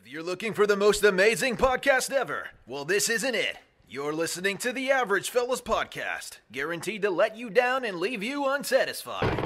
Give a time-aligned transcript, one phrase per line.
[0.00, 3.58] If you're looking for the most amazing podcast ever, well, this isn't it.
[3.86, 8.48] You're listening to the Average Fellas Podcast, guaranteed to let you down and leave you
[8.48, 9.36] unsatisfied.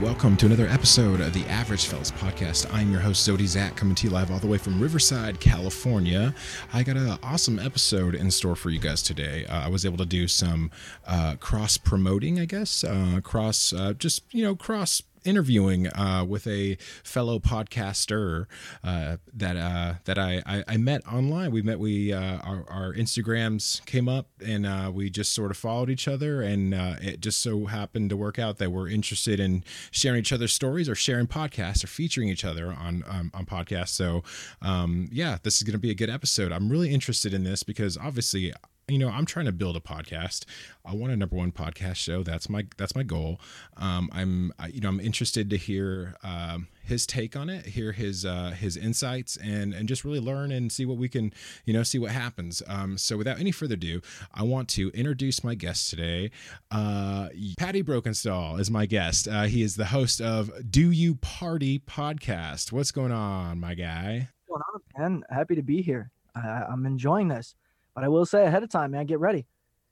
[0.00, 2.72] Welcome to another episode of the Average Fellas Podcast.
[2.72, 6.34] I'm your host, Zodi Zach, coming to you live all the way from Riverside, California.
[6.72, 9.44] I got an awesome episode in store for you guys today.
[9.44, 10.70] Uh, I was able to do some
[11.06, 16.46] uh, cross promoting, I guess, uh, cross, uh, just, you know, cross interviewing uh, with
[16.46, 18.46] a fellow podcaster
[18.82, 21.50] uh, that uh, that I, I, I met online.
[21.50, 25.56] We met we uh, our, our Instagrams came up and uh, we just sort of
[25.56, 29.40] followed each other, and uh, it just so happened to work out that we're interested
[29.40, 33.46] in sharing each other's stories or sharing podcasts or featuring each other on um, on
[33.46, 33.88] podcasts.
[33.90, 34.22] So
[34.62, 36.52] um, yeah, this is going to be a good episode.
[36.52, 38.52] I'm really interested in this because obviously
[38.90, 40.44] you know i'm trying to build a podcast.
[40.84, 42.22] I want a number one podcast show.
[42.22, 43.40] That's my that's my goal.
[43.76, 47.92] Um, i'm I, you know i'm interested to hear um, his take on it hear
[47.92, 51.32] his uh, his insights and and just really learn and see what we can
[51.64, 52.62] you know see what happens.
[52.66, 54.00] Um, so without any further ado
[54.34, 56.30] i want to introduce my guest today.
[56.70, 59.28] Uh, patty broken skull is my guest.
[59.28, 62.72] Uh, he is the host of do you party podcast.
[62.72, 64.28] What's going on my guy?
[64.46, 65.24] What's going on, man?
[65.30, 66.10] Happy to be here.
[66.34, 67.54] I, I'm enjoying this.
[68.00, 69.44] But I will say ahead of time, man, get ready.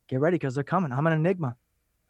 [0.08, 0.92] Get ready because they're coming.
[0.92, 1.54] I'm an enigma.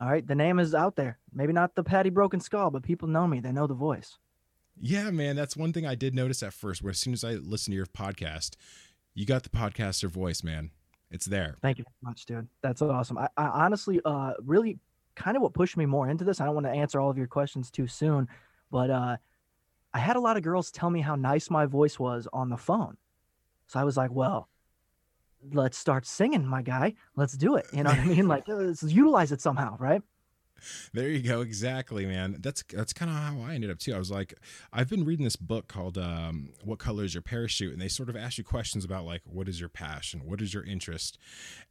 [0.01, 0.25] All right.
[0.25, 1.19] The name is out there.
[1.33, 3.41] Maybe not the Patty Broken Skull, but people know me.
[3.41, 4.17] They know the voice.
[4.81, 6.85] Yeah, man, that's one thing I did notice at first.
[6.85, 8.55] Where as soon as I listened to your podcast,
[9.13, 10.71] you got the podcaster voice, man.
[11.11, 11.57] It's there.
[11.63, 12.47] Thank you very much, dude.
[12.63, 13.19] That's awesome.
[13.19, 14.79] I, I honestly, uh, really
[15.17, 16.41] kind of what pushed me more into this.
[16.41, 18.29] I don't want to answer all of your questions too soon,
[18.71, 19.17] but uh,
[19.93, 22.57] I had a lot of girls tell me how nice my voice was on the
[22.57, 22.97] phone.
[23.67, 24.49] So I was like, well,
[25.53, 26.95] let's start singing, my guy.
[27.17, 27.67] Let's do it.
[27.73, 28.29] You know what I mean?
[28.29, 30.03] Like, let's utilize it somehow, right?
[30.93, 31.41] There you go.
[31.41, 32.37] Exactly, man.
[32.41, 33.95] That's that's kind of how I ended up too.
[33.95, 34.35] I was like,
[34.73, 38.09] I've been reading this book called um, "What Color Is Your Parachute," and they sort
[38.09, 41.19] of ask you questions about like, what is your passion, what is your interest,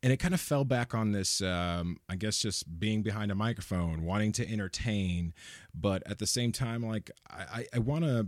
[0.02, 1.42] and it kind of fell back on this.
[1.42, 5.34] Um, I guess just being behind a microphone, wanting to entertain,
[5.76, 8.28] but at the same time, like, I I, I want to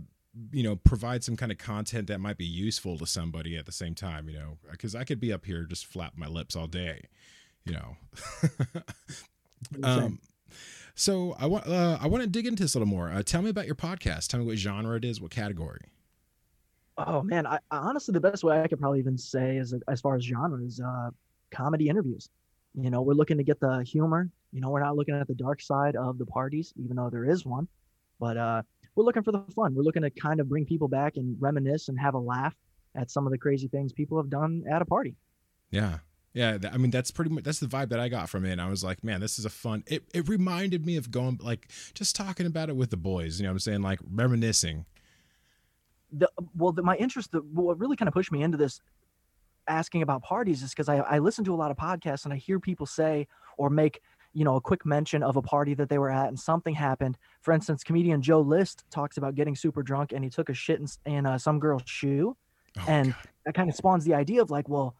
[0.52, 3.72] you know provide some kind of content that might be useful to somebody at the
[3.72, 6.66] same time you know because i could be up here just flap my lips all
[6.66, 7.02] day
[7.64, 7.96] you know
[9.82, 10.20] um
[10.94, 13.42] so i want uh, i want to dig into this a little more uh, tell
[13.42, 15.80] me about your podcast tell me what genre it is what category
[17.06, 20.16] Oh man, I, honestly the best way I could probably even say is as far
[20.16, 21.10] as genre is uh,
[21.50, 22.28] comedy interviews.
[22.74, 24.28] You know, we're looking to get the humor.
[24.52, 27.24] You know, we're not looking at the dark side of the parties, even though there
[27.24, 27.68] is one.
[28.18, 28.62] But uh,
[28.94, 29.74] we're looking for the fun.
[29.74, 32.54] We're looking to kind of bring people back and reminisce and have a laugh
[32.94, 35.14] at some of the crazy things people have done at a party.
[35.70, 35.98] yeah
[36.32, 38.60] yeah i mean that's pretty much that's the vibe that i got from it and
[38.60, 41.68] i was like man this is a fun it, it reminded me of going like
[41.94, 44.84] just talking about it with the boys you know what i'm saying like reminiscing
[46.12, 48.80] The well, the, my interest, the, what really kind of pushed me into this
[49.68, 52.36] asking about parties is because I, I listen to a lot of podcasts and I
[52.36, 54.00] hear people say or make
[54.32, 57.18] you know a quick mention of a party that they were at and something happened.
[57.42, 60.80] For instance, comedian Joe List talks about getting super drunk and he took a shit
[60.80, 62.36] in, in uh, some girl's shoe.
[62.78, 63.22] oh, and God.
[63.46, 64.94] that kind of spawns the idea of like well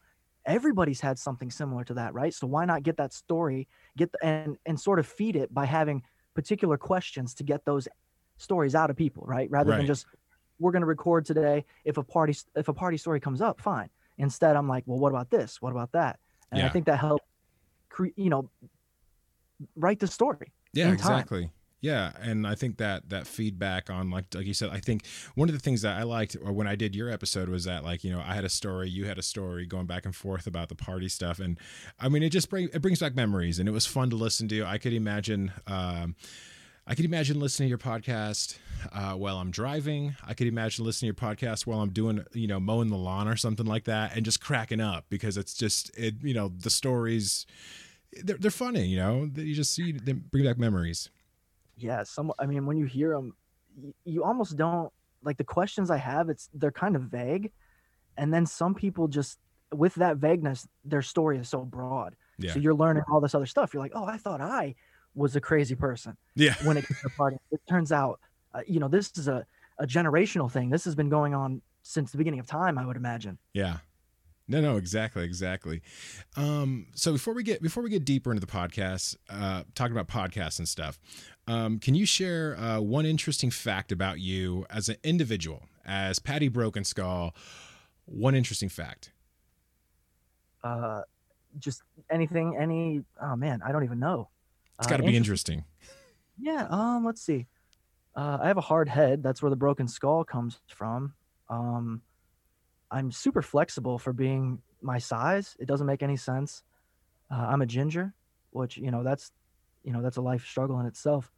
[0.47, 3.69] everybody's had something similar to that right so why not get that story
[3.99, 6.03] get the, and and sort of feed it by having
[6.35, 7.87] particular questions to get those
[8.39, 9.77] stories out of people right rather Right.
[9.79, 10.07] than just
[10.59, 13.91] we're going to record today if a party if a party story comes up fine
[14.19, 16.19] instead i'm like well what about this what about that
[16.51, 17.25] and i think that helped
[17.91, 18.49] cre- you know
[19.77, 21.13] write the story yeah in time.
[21.13, 21.51] exactly
[21.81, 25.49] yeah and i think that that feedback on like like you said i think one
[25.49, 28.05] of the things that i liked or when i did your episode was that like
[28.05, 30.69] you know i had a story you had a story going back and forth about
[30.69, 31.59] the party stuff and
[31.99, 34.47] i mean it just bring it brings back memories and it was fun to listen
[34.49, 36.15] to i could imagine um
[36.87, 38.59] I could imagine listening to your podcast
[38.93, 40.17] uh, while I'm driving.
[40.27, 43.29] I could imagine listening to your podcast while I'm doing, you know, mowing the lawn
[43.29, 46.71] or something like that, and just cracking up because it's just, it, you know, the
[46.71, 47.47] stories,
[48.25, 49.31] they're, they're funny, you know.
[49.37, 51.11] You just see them bring back memories.
[51.77, 53.35] yeah some i mean when you hear them
[54.05, 54.93] you almost don't
[55.23, 57.51] like the questions i have it's they're kind of vague
[58.19, 59.39] and then some people just
[59.73, 62.53] with that vagueness their story is so broad Yeah.
[62.53, 64.75] so you're learning all this other stuff you're like oh i thought i
[65.15, 66.55] was a crazy person Yeah.
[66.65, 68.21] when it comes to party it turns out
[68.55, 69.47] uh, you know this is a,
[69.79, 72.97] a generational thing this has been going on since the beginning of time i would
[72.97, 73.79] imagine Yeah.
[74.51, 75.81] No, no, exactly, exactly.
[76.37, 80.09] Um, so before we get before we get deeper into the podcast, uh, talking about
[80.09, 80.99] podcasts and stuff,
[81.47, 86.49] um, can you share uh, one interesting fact about you as an individual, as Patty
[86.49, 87.35] Broken Skull?
[88.07, 89.13] One interesting fact.
[90.65, 91.03] uh
[91.59, 94.29] just anything any oh man i don't even know
[94.79, 95.65] It's got to be interesting.
[96.43, 96.67] Yeah.
[96.71, 97.05] Um.
[97.05, 97.47] Let's see.
[98.17, 99.23] Uh, I have a hard head.
[99.23, 101.13] That's where the broken skull comes from.
[101.51, 102.03] Um,
[102.91, 105.57] I'm super flexible for being my size.
[105.59, 106.63] It doesn't make any sense.
[107.31, 108.15] Uh, I'm a ginger,
[108.51, 109.33] which you know that's,
[109.85, 111.31] you know that's a life struggle in itself.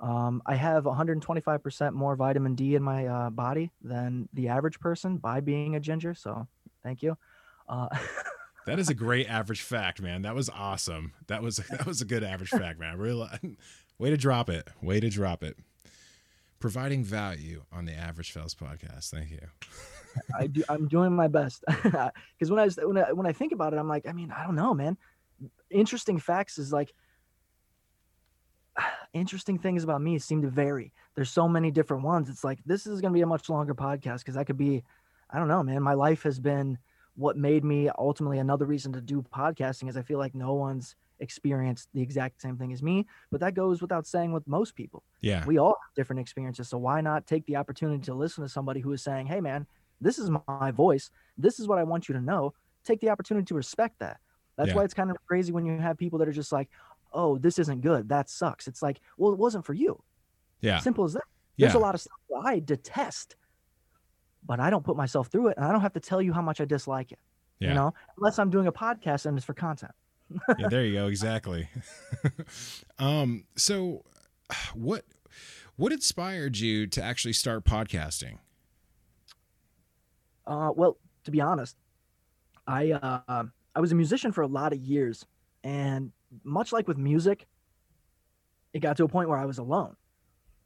[0.00, 5.16] Um, I have 125% more vitamin D in my uh, body than the average person
[5.16, 6.12] by being a ginger.
[6.14, 6.48] So,
[6.82, 7.16] thank you.
[7.68, 7.88] Uh,
[8.64, 10.22] That is a great average fact, man.
[10.22, 11.12] That was awesome.
[11.26, 12.98] That was that was a good average fact, man.
[12.98, 13.28] Really,
[13.98, 14.68] way to drop it.
[14.80, 15.56] Way to drop it.
[16.60, 19.10] Providing value on the Average Fellas podcast.
[19.10, 19.48] Thank you.
[20.38, 20.62] I do.
[20.68, 23.78] I'm doing my best because when I was when I, when I think about it,
[23.78, 24.96] I'm like, I mean, I don't know, man.
[25.70, 26.92] Interesting facts is like
[29.12, 30.92] interesting things about me seem to vary.
[31.14, 32.28] There's so many different ones.
[32.28, 34.82] It's like this is going to be a much longer podcast because I could be,
[35.30, 35.82] I don't know, man.
[35.82, 36.78] My life has been
[37.14, 40.96] what made me ultimately another reason to do podcasting is I feel like no one's
[41.20, 43.06] experienced the exact same thing as me.
[43.30, 45.44] But that goes without saying with most people Yeah.
[45.46, 48.80] we all have different experiences so why not take the opportunity to listen to somebody
[48.80, 49.66] who is saying hey man
[50.02, 52.52] this is my voice this is what i want you to know
[52.84, 54.18] take the opportunity to respect that
[54.56, 54.74] that's Yeah.
[54.76, 56.68] why it's kind of crazy when you have people that are just like
[57.14, 60.02] oh this isn't good that sucks it's like well it wasn't for you
[60.60, 60.78] Yeah.
[60.80, 61.22] simple as that
[61.58, 61.78] there's Yeah.
[61.78, 63.36] a lot of stuff that i detest
[64.44, 66.42] but i don't put myself through it and i don't have to tell you how
[66.42, 67.18] much i dislike it
[67.60, 67.68] Yeah.
[67.70, 69.92] you know unless i'm doing a podcast and it's for content
[70.58, 71.08] yeah, there you go.
[71.08, 71.68] Exactly.
[72.98, 74.02] um, so
[74.74, 75.04] what
[75.76, 78.38] what inspired you to actually start podcasting?
[80.52, 81.78] Uh, well, to be honest,
[82.66, 83.44] I uh,
[83.74, 85.24] I was a musician for a lot of years,
[85.64, 86.12] and
[86.44, 87.46] much like with music,
[88.74, 89.96] it got to a point where I was alone,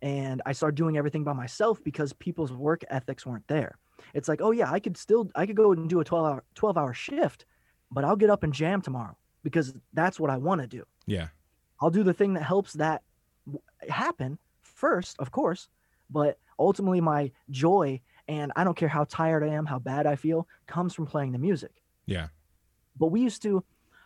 [0.03, 3.79] and I started doing everything by myself because people's work ethics weren't there.
[4.12, 6.44] It's like, oh yeah, I could still I could go and do a twelve hour
[6.56, 7.47] twelve hour shift,
[7.93, 10.83] but I'll get up and jam tomorrow because that's what I want to do.
[11.06, 11.29] Yeah.
[11.81, 13.03] I'll do the thing that helps that
[13.88, 15.69] happen first, of course,
[16.11, 20.17] but ultimately my joy and I don't care how tired I am, how bad I
[20.17, 21.82] feel, comes from playing the music.
[22.06, 22.28] Yeah.
[22.99, 23.64] But we used to,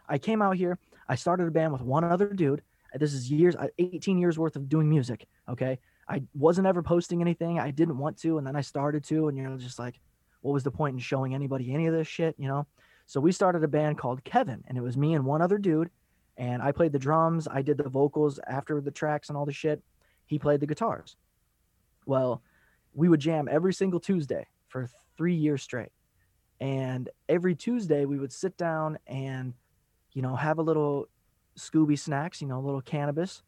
[0.08, 0.78] I came out here,
[1.08, 2.62] I started a band with one other dude.
[2.94, 5.26] This is years, uh, 18 years worth of doing music.
[5.48, 5.78] Okay.
[6.08, 7.60] I wasn't ever posting anything.
[7.60, 8.38] I didn't want to.
[8.38, 9.28] And then I started to.
[9.28, 10.00] And you're just like,
[10.40, 12.34] what was the point in showing anybody any of this shit?
[12.36, 12.66] You know?
[13.06, 15.90] So we started a band called Kevin, and it was me and one other dude.
[16.36, 19.52] And I played the drums, I did the vocals after the tracks and all the
[19.52, 19.82] shit.
[20.26, 21.16] He played the guitars.
[22.06, 22.40] Well,
[22.94, 25.90] we would jam every single Tuesday for three years straight.
[26.60, 29.54] And every Tuesday we would sit down and,
[30.12, 31.08] you know, have a little
[31.58, 33.42] Scooby snacks, you know, a little cannabis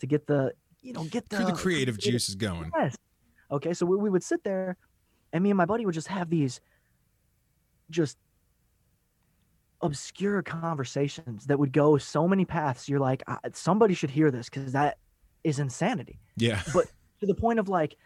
[0.00, 0.52] to get the,
[0.82, 2.70] you know, get the, the creative juices going.
[2.76, 2.96] Yes.
[3.50, 4.76] Okay, so we, we would sit there,
[5.32, 6.60] and me and my buddy would just have these,
[7.90, 8.18] just
[9.82, 12.88] obscure conversations that would go so many paths.
[12.88, 14.98] You're like, "I- somebody should hear this because that
[15.44, 16.60] is insanity Yeah.
[16.74, 16.86] But
[17.20, 17.96] to the point of like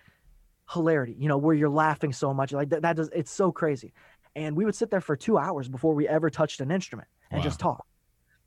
[0.72, 2.52] hilarity, you know, where you're laughing so much.
[2.52, 3.93] Like that, that does, it's so crazy.
[4.37, 7.38] And we would sit there for two hours before we ever touched an instrument and
[7.38, 7.44] Wow.
[7.44, 7.84] just talk.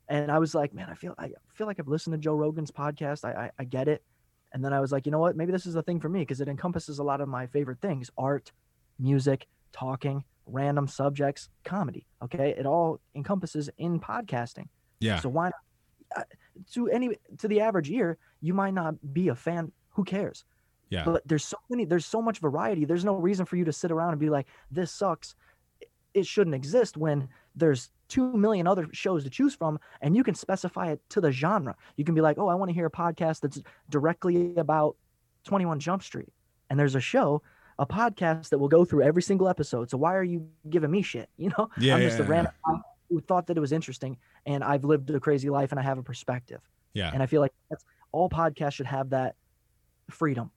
[0.08, 2.70] And I was like, man, I feel, I feel like I've listened to Joe Rogan's
[2.70, 3.24] podcast.
[3.24, 4.02] I, I, I get it.
[4.52, 5.36] And then I was like, you know what?
[5.36, 7.80] Maybe this is the thing for me because it encompasses a lot of my favorite
[7.80, 8.52] things: art,
[9.00, 12.06] music, talking, random subjects, comedy.
[12.22, 14.68] Okay, it all encompasses in podcasting.
[15.00, 15.18] Yeah.
[15.20, 15.54] So why not?
[16.16, 16.22] uh,
[16.74, 19.72] To any to the average ear, you might not be a fan.
[19.94, 20.44] Who cares?
[20.94, 21.04] Yeah.
[21.04, 21.84] But there's so many.
[21.84, 22.84] There's so much variety.
[22.84, 25.34] There's no reason for you to sit around and be like, "This sucks."
[26.14, 30.34] It shouldn't exist when there's two million other shows to choose from, and you can
[30.34, 31.74] specify it to the genre.
[31.96, 33.60] You can be like, "Oh, I want to hear a podcast that's
[33.90, 34.96] directly about
[35.44, 36.32] 21 Jump Street,"
[36.70, 37.42] and there's a show,
[37.78, 39.90] a podcast that will go through every single episode.
[39.90, 41.28] So why are you giving me shit?
[41.36, 44.16] You know, Yeah, I'm just yeah, a random guy who thought that it was interesting,
[44.46, 46.60] and I've lived a crazy life, and I have a perspective.
[46.94, 47.10] Yeah.
[47.12, 49.34] And I feel like that's all podcasts should have that
[50.10, 50.50] freedom,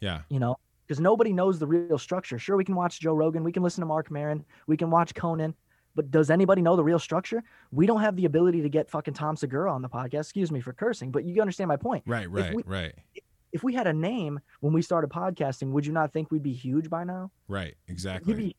[0.00, 0.20] Yeah.
[0.28, 2.38] you know, because nobody knows the real structure.
[2.38, 5.14] Sure, we can watch Joe Rogan, we can listen to Marc Maron, we can watch
[5.14, 5.54] Conan,
[5.94, 7.42] but does anybody know the real structure?
[7.72, 10.20] We don't have the ability to get fucking Tom Segura on the podcast.
[10.20, 12.04] Excuse me for cursing, but you understand my point.
[12.06, 12.30] Right.
[12.30, 12.54] Right.
[12.54, 12.94] we- right.
[13.50, 16.52] If we had a name when we started podcasting, would you not think we'd be
[16.52, 17.30] huge by now?
[17.48, 17.74] Right.
[17.88, 18.34] Exactly.
[18.34, 18.56] be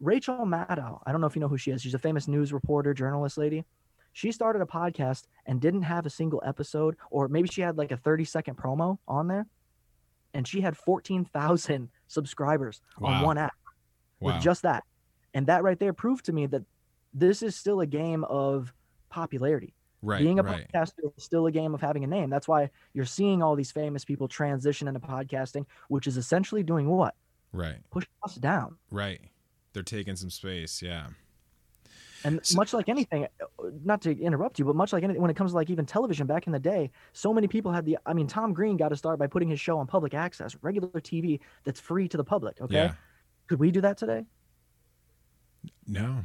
[0.00, 1.00] Rachel Maddow.
[1.06, 1.82] I don't know if you know who she is.
[1.82, 3.64] She's a famous news reporter, journalist lady.
[4.12, 7.92] She started a podcast and didn't have a single episode, or maybe she had like
[7.92, 9.46] a 30 second promo on there.
[10.36, 13.52] And she had 14,000 subscribers on one app
[14.20, 14.34] Wow.
[14.34, 14.84] with just that.
[15.34, 16.62] And that right there proved to me that
[17.12, 18.72] this is still a game of
[19.10, 19.74] popularity.
[20.02, 20.20] right.
[20.22, 20.66] Being a right.
[20.72, 22.30] podcaster is still a game of having a name.
[22.30, 26.88] That's why you're seeing all these famous people transition into podcasting, which is essentially doing
[26.88, 27.14] what?
[27.52, 27.78] Right.
[27.90, 28.76] Push us down.
[28.90, 29.20] Right.
[29.72, 30.80] They're taking some space.
[30.82, 31.08] Yeah.
[32.24, 33.46] And So- much like anything, uh,
[33.84, 36.26] not to interrupt you, but much like anything, when it comes to like even television
[36.26, 37.98] back in the day, so many people had the.
[38.06, 40.88] I mean, Tom Green got to start by putting his show on public access, regular
[41.00, 42.60] TV that's free to the public.
[42.60, 42.94] Okay, Yeah.
[43.48, 44.24] could we do that today?
[45.86, 46.24] No.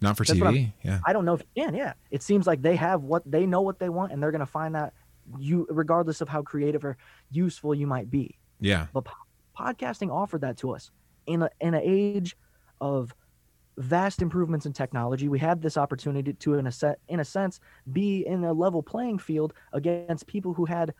[0.00, 0.72] Not for That's TV.
[0.82, 0.98] Yeah.
[1.06, 1.74] I don't know if you can.
[1.74, 4.46] Yeah, it seems like they have what they know what they want, and they're gonna
[4.46, 4.92] find that
[5.38, 6.96] you, regardless of how creative or
[7.30, 8.36] useful you might be.
[8.58, 8.86] Yeah.
[8.92, 9.14] But po-
[9.56, 10.90] podcasting offered that to us
[11.26, 12.36] in a, in an age
[12.80, 13.14] of
[13.78, 15.28] vast improvements in technology.
[15.28, 17.60] We had this opportunity to, in a set, in a sense,
[17.92, 20.92] be in a level playing field against people who had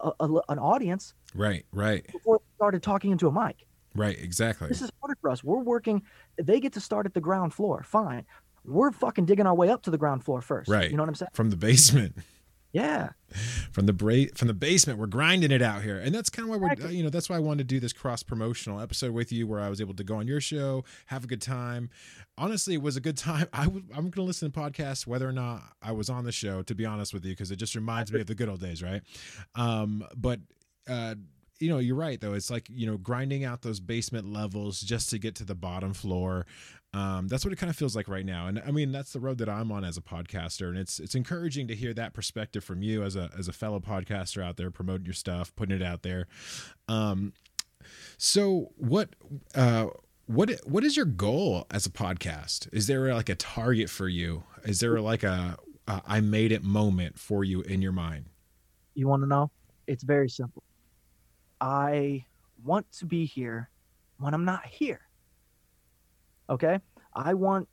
[0.00, 1.64] a, a- an audience Right.
[1.72, 2.06] Right.
[2.12, 3.64] before they started talking into a mic.
[3.94, 4.18] Right.
[4.18, 4.68] Exactly.
[4.68, 5.42] This is harder for us.
[5.42, 6.02] We're working.
[6.36, 7.82] They get to start at the ground floor.
[7.82, 8.26] Fine.
[8.64, 10.68] We're fucking digging our way up to the ground floor first.
[10.68, 10.90] Right.
[10.90, 11.30] You know what I'm saying?
[11.32, 12.16] From the basement.
[12.72, 13.10] Yeah.
[13.72, 15.98] from the bra- from the basement we're grinding it out here.
[15.98, 17.92] And that's kind of why we're you know that's why i wanted to do this
[17.94, 21.24] cross promotional episode with you where i was able to go on your show have
[21.24, 21.88] a good time.
[22.36, 23.46] Honestly it was a good time.
[23.52, 26.32] I w- i'm going to listen to podcasts whether or not i was on the
[26.32, 28.60] show to be honest with you because it just reminds me of the good old
[28.60, 29.02] days right?
[29.54, 30.40] Um but
[30.88, 31.14] uh
[31.60, 32.34] you know you're right though.
[32.34, 35.92] It's like you know grinding out those basement levels just to get to the bottom
[35.92, 36.46] floor
[36.94, 39.20] um, that's what it kind of feels like right now and i mean that's the
[39.20, 42.64] road that i'm on as a podcaster and it's it's encouraging to hear that perspective
[42.64, 45.82] from you as a as a fellow podcaster out there promoting your stuff putting it
[45.82, 46.26] out there
[46.88, 47.32] um
[48.16, 49.10] so what
[49.54, 49.86] uh
[50.26, 54.44] what what is your goal as a podcast is there like a target for you
[54.64, 58.26] is there like a, a i made it moment for you in your mind
[58.94, 59.50] You want to know?
[59.86, 60.62] It's very simple.
[61.60, 62.24] I
[62.64, 63.70] want to be here
[64.18, 65.00] when I'm not here.
[66.48, 66.80] Okay?
[67.14, 67.68] I want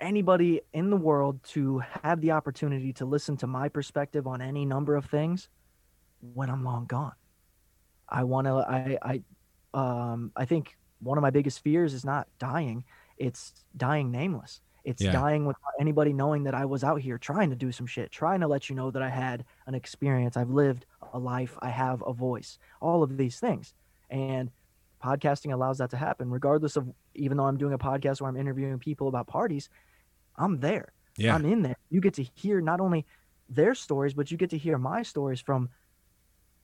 [0.00, 4.64] anybody in the world to have the opportunity to listen to my perspective on any
[4.64, 5.48] number of things
[6.20, 7.14] when I'm long gone.
[8.08, 9.22] I want to I I
[9.74, 12.84] um I think one of my biggest fears is not dying,
[13.16, 14.60] it's dying nameless.
[14.84, 15.12] It's Yeah.
[15.12, 18.40] dying without anybody knowing that I was out here trying to do some shit, trying
[18.40, 22.02] to let you know that I had an experience, I've lived a life, I have
[22.06, 23.74] a voice, all of these things.
[24.10, 24.50] And
[25.02, 28.36] podcasting allows that to happen, regardless of even though I'm doing a podcast where I'm
[28.36, 29.68] interviewing people about parties,
[30.36, 30.92] I'm there.
[31.16, 31.76] yeah I'm in there.
[31.90, 33.04] You get to hear not only
[33.48, 35.68] their stories, but you get to hear my stories from,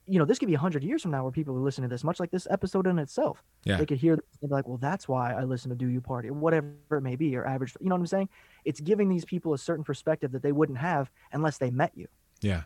[0.07, 2.03] you know, this could be 100 years from now where people will listen to this,
[2.03, 3.43] much like this episode in itself.
[3.65, 3.77] Yeah.
[3.77, 6.01] They could hear this and be like, well, that's why I listen to Do You
[6.01, 7.75] Party, or whatever it may be, or average.
[7.81, 8.29] You know what I'm saying?
[8.65, 12.09] It's giving these people a certain perspective that they wouldn't have unless they met you.
[12.41, 12.63] yeah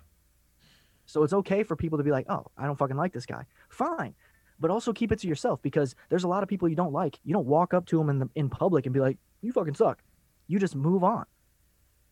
[1.06, 3.46] So it's okay for people to be like, oh, I don't fucking like this guy.
[3.68, 4.14] Fine.
[4.62, 7.18] But also keep it to yourself because there's a lot of people you don't like.
[7.24, 9.74] You don't walk up to them in the, in public and be like, you fucking
[9.74, 10.00] suck.
[10.46, 11.26] You just move on.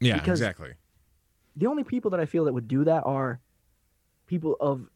[0.00, 0.72] yeah Because- exactly
[1.56, 3.40] the only people that I feel that would do that are
[4.26, 4.86] people of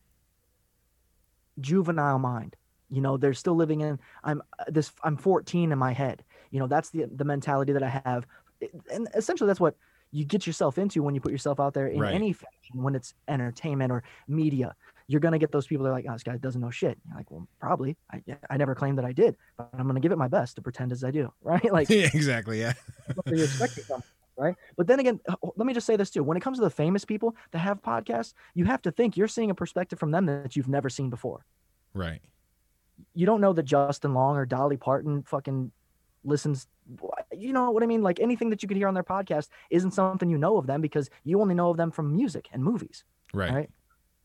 [1.60, 2.56] juvenile mind.
[2.90, 6.22] You know, they're still living in I'm uh, this I'm 14 in my head.
[6.50, 8.26] You know, that's the the mentality that I have.
[8.92, 9.76] And essentially that's what
[10.12, 12.14] you get yourself into when you put yourself out there in Right.
[12.14, 14.74] any fashion when it's entertainment or media.
[15.06, 16.98] You're going to get those people that are like, "Oh, this guy doesn't know shit."
[17.06, 17.96] You're like, "Well, probably.
[18.10, 20.56] I I never claimed that I did, but I'm going to give it my best
[20.56, 21.72] to pretend as I do." Right?
[21.72, 22.72] Like yeah exactly yeah
[23.26, 23.84] you expecting
[24.36, 24.54] right?
[24.76, 26.70] But then again, oh, let me just say this too: when it comes to the
[26.70, 30.26] famous people that have podcasts, you have to think you're seeing a perspective from them
[30.26, 31.44] that you've never seen before.
[31.92, 32.20] right
[33.14, 35.70] You don't know that Justin Long or Dolly Parton fucking
[36.24, 36.66] listens.
[37.32, 38.02] You know what I mean?
[38.02, 40.80] Like anything that you could hear on their podcast isn't something you know of them
[40.80, 43.04] because you only know of them from music and movies.
[43.32, 43.70] right Right.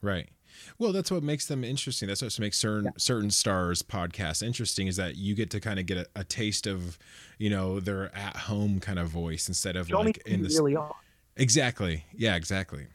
[0.02, 0.30] Right.
[0.78, 2.08] Well, that's what makes them interesting.
[2.08, 2.92] That's what makes certain Yeah.
[2.98, 6.68] certain stars podcasts interesting is that you get to kind of get a, a taste
[6.68, 6.98] of,
[7.38, 10.76] you know, their at home kind of voice instead of Show like in the really
[10.76, 10.94] are.
[11.38, 12.06] exactly.
[12.16, 12.88] Yeah, exactly.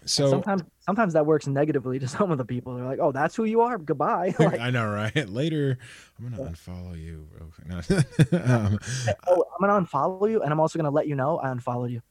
[0.00, 2.74] And So sometimes, sometimes that works negatively to some of the people.
[2.76, 3.78] They're like, "Oh, that's who you are.
[3.78, 5.28] Goodbye." like, I know, right?
[5.28, 5.78] Later,
[6.18, 7.26] I'm gonna unfollow you.
[7.66, 7.76] No.
[8.44, 8.78] um,
[9.26, 12.02] oh, I'm gonna unfollow you, and I'm also gonna let you know I unfollowed you.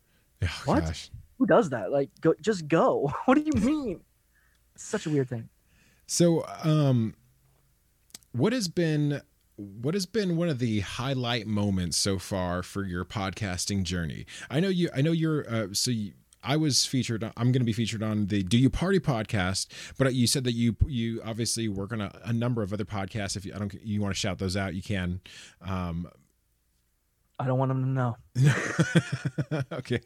[0.44, 0.86] oh, What?
[0.86, 1.12] Gosh.
[1.38, 1.92] who does that?
[1.92, 3.14] Like, go, just go.
[3.26, 4.02] What do you mean?
[4.76, 5.50] Such a weird thing.
[6.06, 7.16] So, um,
[8.32, 9.22] what has been
[9.56, 14.26] what has been one of the highlight moments so far for your podcasting journey?
[14.50, 14.90] I know you.
[14.96, 15.50] I know you're.
[15.50, 16.14] Uh, so you,
[16.44, 17.24] I was featured.
[17.24, 20.54] I'm going to be featured on the Do You Party podcast, but you said that
[20.54, 23.38] you you obviously work on a, a number of other podcasts.
[23.38, 25.22] If you I don't you want to shout those out, you can.
[25.62, 26.10] Um,
[27.44, 29.64] I don't want them to know.
[29.74, 30.00] okay.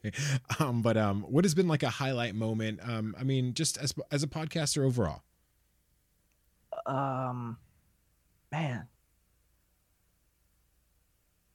[0.57, 2.79] Um, but um, what has been like a highlight moment?
[2.81, 5.21] Um, I mean, just as as a podcaster overall.
[6.87, 7.57] Um,
[8.51, 8.87] man,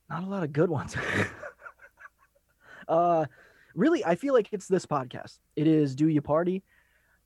[0.08, 0.94] not a lot of good ones.
[2.88, 3.24] uh,
[3.74, 5.40] really, I feel like it's this podcast.
[5.56, 6.62] It is Do You Party,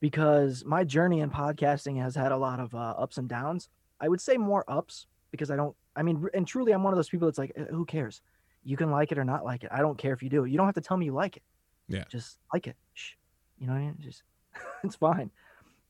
[0.00, 3.68] because my journey in podcasting has had a lot of uh, ups and downs.
[4.00, 5.76] I would say more ups because I don't.
[5.94, 8.22] I mean, and truly, I'm one of those people that's like, "Uh, who cares?
[8.66, 9.70] You can like it or not like it.
[9.72, 10.44] I don't care if you do.
[10.44, 11.42] You don't have to tell me you like it.
[11.88, 12.04] Yeah.
[12.10, 12.76] Just like it.
[12.94, 13.12] Shh.
[13.58, 13.96] You know what I mean?
[14.00, 14.22] Just
[14.84, 15.30] it's fine.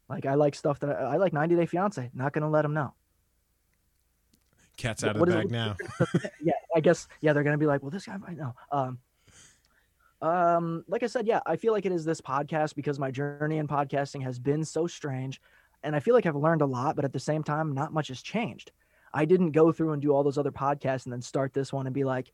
[0.09, 2.11] Like I like stuff that I, I like 90 Day Fiance.
[2.15, 2.93] Not gonna let them know.
[4.77, 5.75] Cat's out of the bag now.
[6.43, 8.55] yeah, I guess yeah, they're gonna be like, well, this guy might know.
[8.71, 8.99] Um,
[10.21, 13.59] um, like I said, yeah, I feel like it is this podcast because my journey
[13.59, 15.41] in podcasting has been so strange,
[15.83, 18.09] and I feel like I've learned a lot, but at the same time, not much
[18.09, 18.71] has changed.
[19.15, 21.87] I didn't go through and do all those other podcasts and then start this one
[21.87, 22.33] and be like,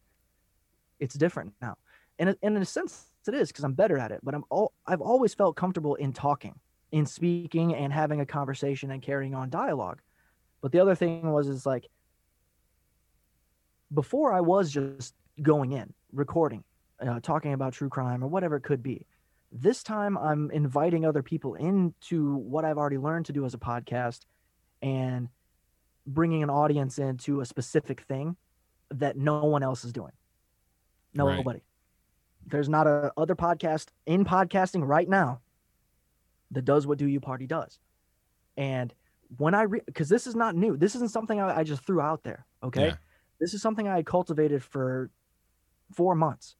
[1.02, 1.76] it's different now.
[2.18, 4.20] And and in a sense, it is because I'm better at it.
[4.22, 6.54] But I'm all I've always felt comfortable in talking,
[6.92, 10.00] in speaking, and having a conversation and carrying on dialogue.
[10.60, 11.88] But the other thing was is like
[13.92, 16.62] before I was just going in, recording,
[17.00, 19.06] uh, talking about true crime or whatever it could be.
[19.50, 23.58] This time I'm inviting other people into what I've already learned to do as a
[23.58, 24.20] podcast
[24.80, 25.28] and
[26.06, 28.36] bringing an audience into a specific thing
[28.90, 30.12] that no one else is doing.
[31.14, 31.36] No, Right.
[31.36, 31.60] nobody.
[32.46, 35.40] There's not a other podcast in podcasting right now
[36.50, 37.78] that does what Do You Party does.
[38.56, 38.92] And
[39.38, 42.22] when I, because this is not new, this isn't something I, I just threw out
[42.22, 42.46] there.
[42.62, 42.96] Okay Yeah.
[43.40, 45.10] this is something I had cultivated for
[45.92, 46.56] four months.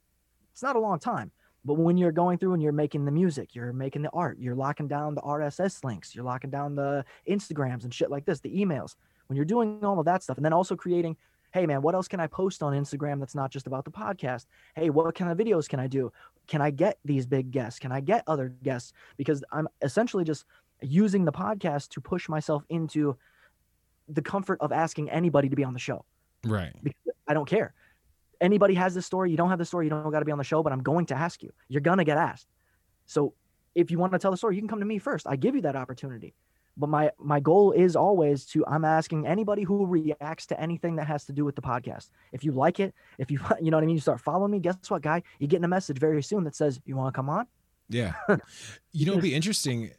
[0.53, 1.31] It's not a long time,
[1.65, 4.55] but when you're going through and you're making the music, you're making the art, you're
[4.55, 8.55] locking down the RSS links, you're locking down the Instagrams and shit like this, the
[8.55, 8.95] emails.
[9.27, 11.17] When you're doing all of that stuff, and then also creating,
[11.53, 14.47] hey man, what else can I post on Instagram that's not just about the podcast?
[14.75, 16.13] Hey, what kind of videos can I do?
[16.47, 17.79] Can I get these big guests?
[17.79, 18.93] Can I get other guests?
[19.17, 20.45] Because I'm essentially just
[20.81, 23.17] using the podcast to push myself into
[24.09, 26.05] the comfort of asking anybody to be on the show
[26.45, 26.73] Right.
[26.83, 27.73] because I don't care.
[28.41, 30.39] Anybody has this story, you don't have the story, you don't got to be on
[30.39, 31.53] the show, but I'm going to ask you.
[31.69, 32.49] You're going to get asked.
[33.07, 33.35] So
[33.77, 35.27] if you want to tell the story, you can come to me first.
[35.29, 36.35] I give you that opportunity.
[36.76, 41.07] But my my goal is always to I'm asking anybody who reacts to anything that
[41.07, 42.09] has to do with the podcast.
[42.33, 44.59] If you like it, if you you know what I mean, you start following me,
[44.59, 45.23] guess what, guy?
[45.38, 47.47] You're getting a message very soon that says, "You want to come on?"
[47.88, 48.14] Yeah.
[48.95, 49.91] You know, it'd be interesting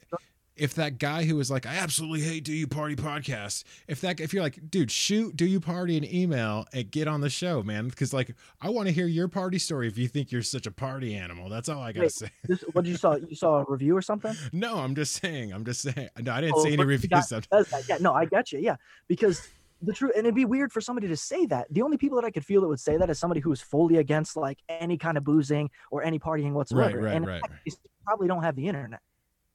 [0.56, 3.64] if that guy who was like, I absolutely hate Do You Party podcast.
[3.88, 7.22] If that, if you're like, dude, shoot Do You Party an email and get on
[7.22, 7.88] the show, man.
[7.88, 9.88] Because like, I want to hear your party story.
[9.88, 12.12] If you think you're such a party animal, that's all I gotta Wait.
[12.12, 12.30] say.
[12.48, 13.16] This what you saw?
[13.16, 14.36] You saw a review or something?
[14.54, 15.52] No, I'm just saying.
[15.52, 16.10] I'm just saying.
[16.22, 17.32] No, I didn't Oh, see any reviews.
[17.32, 17.86] of- that.
[17.90, 18.60] Yeah, no, I get you.
[18.60, 18.76] Yeah,
[19.08, 19.48] because
[19.82, 21.68] the truth, and it'd be weird for somebody to say that.
[21.74, 23.60] The only people that I could feel that would say that is somebody who is
[23.62, 27.00] fully against like any kind of boozing or any partying whatsoever.
[27.02, 27.72] right, and right, fact, they
[28.06, 29.00] probably don't have the internet,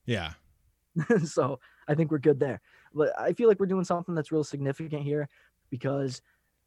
[0.04, 0.32] Yeah.
[1.24, 2.60] so I think we're good there.
[2.94, 5.28] But I feel like we're doing something that's real significant here
[5.70, 6.22] because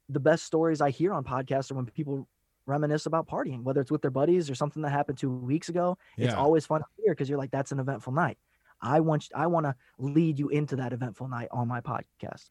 [0.10, 2.28] the best stories I hear on podcasts are when people
[2.66, 5.98] reminisce about partying, whether it's with their buddies or something that happened two weeks ago.
[6.18, 8.38] It's always fun to hear because you're like, that's an eventful night.
[8.82, 12.50] I want I want to lead you into that eventful night on my podcast.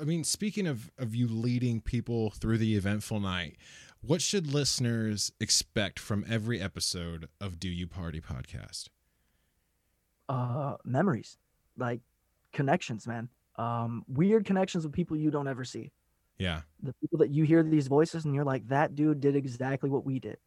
[0.00, 3.56] I mean, speaking of of you leading people through the eventful night,
[4.00, 8.88] what should listeners expect from every episode of Do You Party podcast?
[10.28, 11.36] Uh, memories,
[11.76, 12.00] like
[12.52, 13.28] connections, man.
[13.56, 15.92] Um, weird connections with people you don't ever see.
[16.38, 16.62] Yeah.
[16.82, 20.04] The people that you hear these voices and you're like, that dude did exactly what
[20.04, 20.38] we did.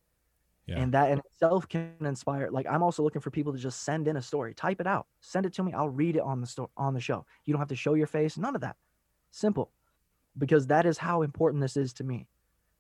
[0.66, 0.80] Yeah.
[0.80, 2.50] And that in itself can inspire.
[2.52, 5.08] Like I'm also looking for people to just send in a story, type it out,
[5.22, 5.72] send it to me.
[5.74, 7.26] I'll read it on the store on the show.
[7.46, 8.76] You don't have to show your face, none of that.
[9.32, 9.72] Simple,
[10.38, 12.28] because that is how important this is to me.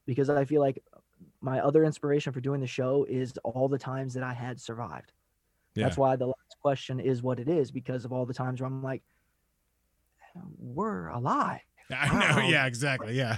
[0.06, 0.84] Because I feel like
[1.40, 5.14] my other inspiration for doing the show is all the times that I had survived.
[5.78, 5.86] Yeah.
[5.86, 8.68] That's why the last question is what it is because of all the times where
[8.68, 9.04] I'm like,
[10.60, 11.62] we're alive.
[11.92, 12.42] I know.
[12.42, 12.48] Wow.
[12.50, 13.16] Yeah, exactly.
[13.16, 13.38] Yeah.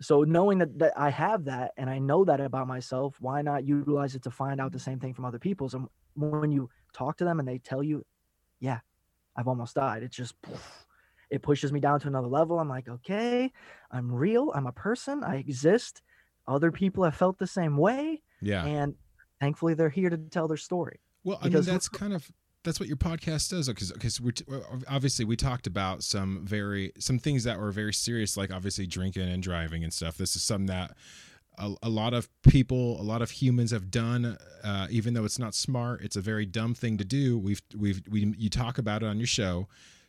[0.00, 3.64] So knowing that, that I have that and I know that about myself, why not
[3.64, 5.70] utilize it to find out the same thing from other people?
[5.72, 8.04] And when you talk to them and they tell you,
[8.60, 8.80] yeah,
[9.36, 10.34] I've almost died, it just
[11.30, 12.58] it pushes me down to another level.
[12.58, 13.50] I'm like, okay,
[13.90, 14.52] I'm real.
[14.54, 15.24] I'm a person.
[15.24, 16.02] I exist.
[16.46, 18.64] Other people have felt the same way, Yeah.
[18.64, 18.94] and
[19.40, 21.00] thankfully they're here to tell their story.
[21.26, 22.30] Well, I mean, that's kind of
[22.62, 24.32] that's what your podcast does, because because we
[24.88, 29.28] obviously we talked about some very some things that were very serious, like obviously drinking
[29.28, 30.16] and driving and stuff.
[30.16, 30.92] This is something that
[31.58, 35.40] a, a lot of people, a lot of humans have done, uh, even though it's
[35.40, 36.00] not smart.
[36.02, 37.36] It's a very dumb thing to do.
[37.36, 39.66] We've we've we you talk about it on your show.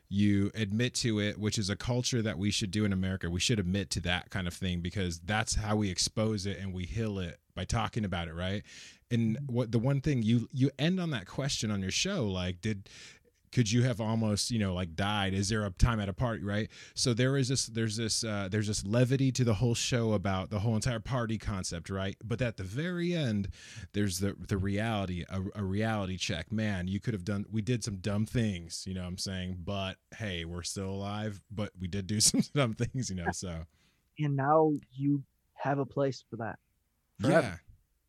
[0.10, 3.28] You admit to it, which is a culture that we should do in America.
[3.28, 6.74] We should admit to that kind of thing because that's how we expose it and
[6.74, 8.64] we heal it by talking about it, right?
[9.12, 12.62] And what the one thing you you end on that question on your show like
[12.62, 12.90] did
[13.54, 16.44] could you have almost you know like died is there a time at a party
[16.44, 20.12] right so there is this there's this uh there's this levity to the whole show
[20.12, 23.48] about the whole entire party concept right but at the very end
[23.94, 27.84] there's the the reality a, a reality check man you could have done we did
[27.84, 31.88] some dumb things you know what i'm saying but hey we're still alive but we
[31.88, 33.64] did do some dumb things you know so
[34.20, 35.24] and now you
[35.58, 36.58] have a place for that.
[37.20, 37.48] Forever.
[37.48, 37.56] Yeah.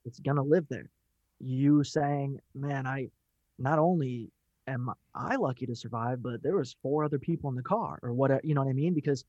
[0.08, 0.90] It's gonna live there.
[1.38, 3.10] You saying, man, I
[3.58, 4.32] not only
[4.66, 8.12] am I lucky to survive, but there was four other people in the car or
[8.12, 8.94] whatever, you know what I mean?
[8.94, 9.24] Because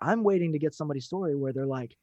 [0.00, 1.96] I'm waiting to get somebody's story where they're like,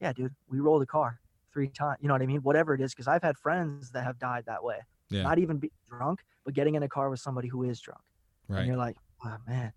[0.00, 1.20] Yeah, dude, we rolled the car
[1.52, 1.98] three times.
[2.00, 2.42] You know what I mean?
[2.42, 4.78] Whatever it is, because I've had friends that have died that way.
[5.10, 5.22] Yeah.
[5.22, 8.00] Not even be drunk, but getting in a car with somebody who is drunk.
[8.48, 8.60] Right.
[8.60, 9.72] And you're like, oh man,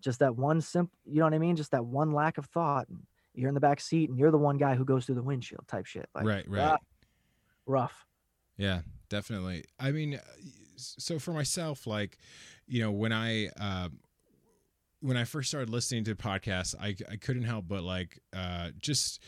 [0.00, 1.56] just that one simple, you know what I mean?
[1.56, 2.88] Just that one lack of thought.
[2.88, 2.98] And
[3.34, 5.66] you're in the back seat and you're the one guy who goes through the windshield
[5.68, 6.08] type shit.
[6.14, 6.44] Like, right.
[6.48, 6.62] Right.
[6.62, 6.78] ah,
[7.66, 8.06] rough.
[8.56, 9.64] Yeah, definitely.
[9.78, 10.18] I mean, uh,
[10.76, 12.18] so for myself, like,
[12.66, 13.88] you know, when I uh,
[15.00, 19.22] when I first started listening to podcasts, I I couldn't help but like uh, just.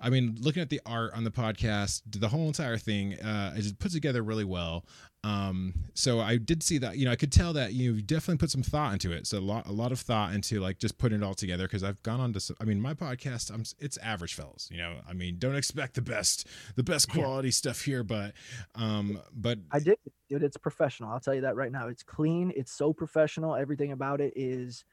[0.00, 3.72] I mean, looking at the art on the podcast, the whole entire thing uh, is
[3.72, 4.84] put together really well.
[5.22, 8.50] Um, so I did see that, you know, I could tell that you definitely put
[8.50, 9.26] some thought into it.
[9.26, 11.68] So a lot, a lot of thought into like just putting it all together.
[11.68, 14.78] Cause I've gone on to, some, I mean, my podcast, I'm, it's average fellas, you
[14.78, 18.32] know, I mean, don't expect the best, the best quality stuff here, but,
[18.74, 19.98] um, but I did,
[20.30, 20.42] dude.
[20.42, 21.10] It's professional.
[21.10, 21.88] I'll tell you that right now.
[21.88, 22.50] It's clean.
[22.56, 23.54] It's so professional.
[23.56, 24.84] Everything about it is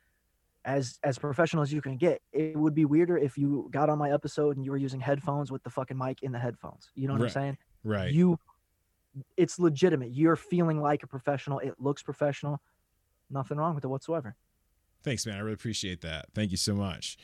[0.67, 2.21] as as professional as you can get.
[2.33, 5.51] It would be weirder if you got on my episode and you were using headphones
[5.51, 6.91] with the fucking mic in the headphones.
[6.93, 7.27] You know what Right.
[7.27, 7.57] I'm saying?
[7.83, 8.11] right.
[8.13, 8.37] You,
[9.37, 10.11] it's legitimate.
[10.11, 11.59] You're feeling like a professional.
[11.59, 12.61] It looks professional.
[13.31, 14.35] Nothing wrong with it whatsoever.
[15.03, 15.37] Thanks, man.
[15.37, 16.25] I really appreciate that.
[16.35, 17.17] Thank you so much.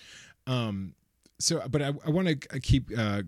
[0.48, 0.96] Um,
[1.38, 3.24] so, but I, I want to keep, uh,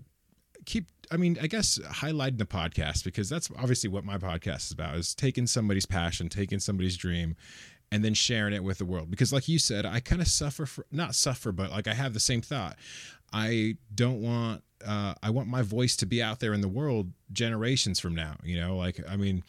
[0.65, 4.71] keep, I mean, I guess highlighting the podcast because that's obviously what my podcast is
[4.71, 7.35] about is taking somebody's passion, taking somebody's dream
[7.95, 9.09] and then sharing it with the world.
[9.09, 12.13] Because like you said, I kind of suffer for, not suffer, but like I have
[12.13, 12.75] the same thought.
[13.31, 17.13] I don't want, uh, I want my voice to be out there in the world
[17.31, 19.43] generations from now, you know, like, I mean,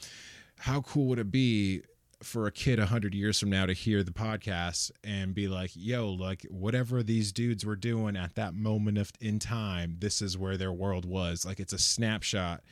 [0.59, 1.83] how cool would it be
[2.23, 6.09] for a kid 100 years from now to hear the podcast and be like yo
[6.09, 10.57] like whatever these dudes were doing at that moment of in time this is where
[10.57, 12.63] their world was like it's a snapshot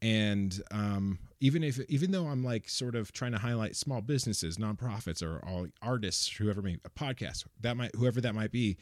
[0.00, 4.56] and um even if even though i'm like sort of trying to highlight small businesses
[4.56, 8.76] nonprofits or all artists whoever may a podcast that might whoever that might be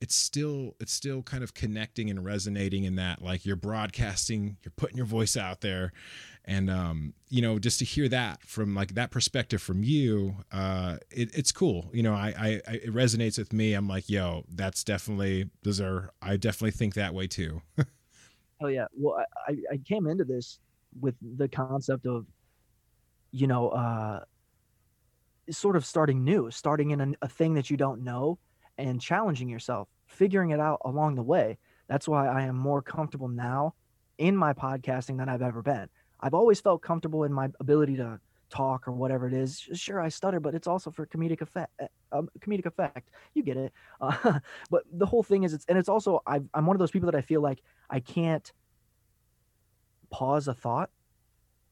[0.00, 4.72] it's still it's still kind of connecting and resonating in that like you're broadcasting you're
[4.76, 5.92] putting your voice out there.
[6.46, 10.96] And um you know just to hear that from like that perspective from you uh
[11.10, 11.90] it, it's cool.
[11.92, 12.32] You know I,
[12.66, 13.74] I it resonates with me.
[13.74, 17.60] I'm like yo that's definitely those are i definitely think that way too.
[18.62, 18.84] Oh yeah.
[18.94, 20.58] Well, I- I came into this
[20.98, 22.26] with the concept of,
[23.30, 24.24] you know, uh,
[25.50, 28.38] sort of starting new, starting in a, a thing that you don't know
[28.78, 31.58] and challenging yourself, figuring it out along the way.
[31.88, 33.74] That's why I am more comfortable now
[34.18, 35.88] in my podcasting than I've ever been.
[36.20, 39.58] I've always felt comfortable in my ability to talk or whatever it is.
[39.74, 41.72] Sure, I stutter, but it's also for comedic effect.
[42.12, 43.08] Um, comedic effect.
[43.34, 43.72] You get it.
[44.00, 46.90] Uh, but the whole thing is, it's and it's also I've, I'm one of those
[46.90, 48.52] people that I feel like I can't
[50.10, 50.90] pause a thought.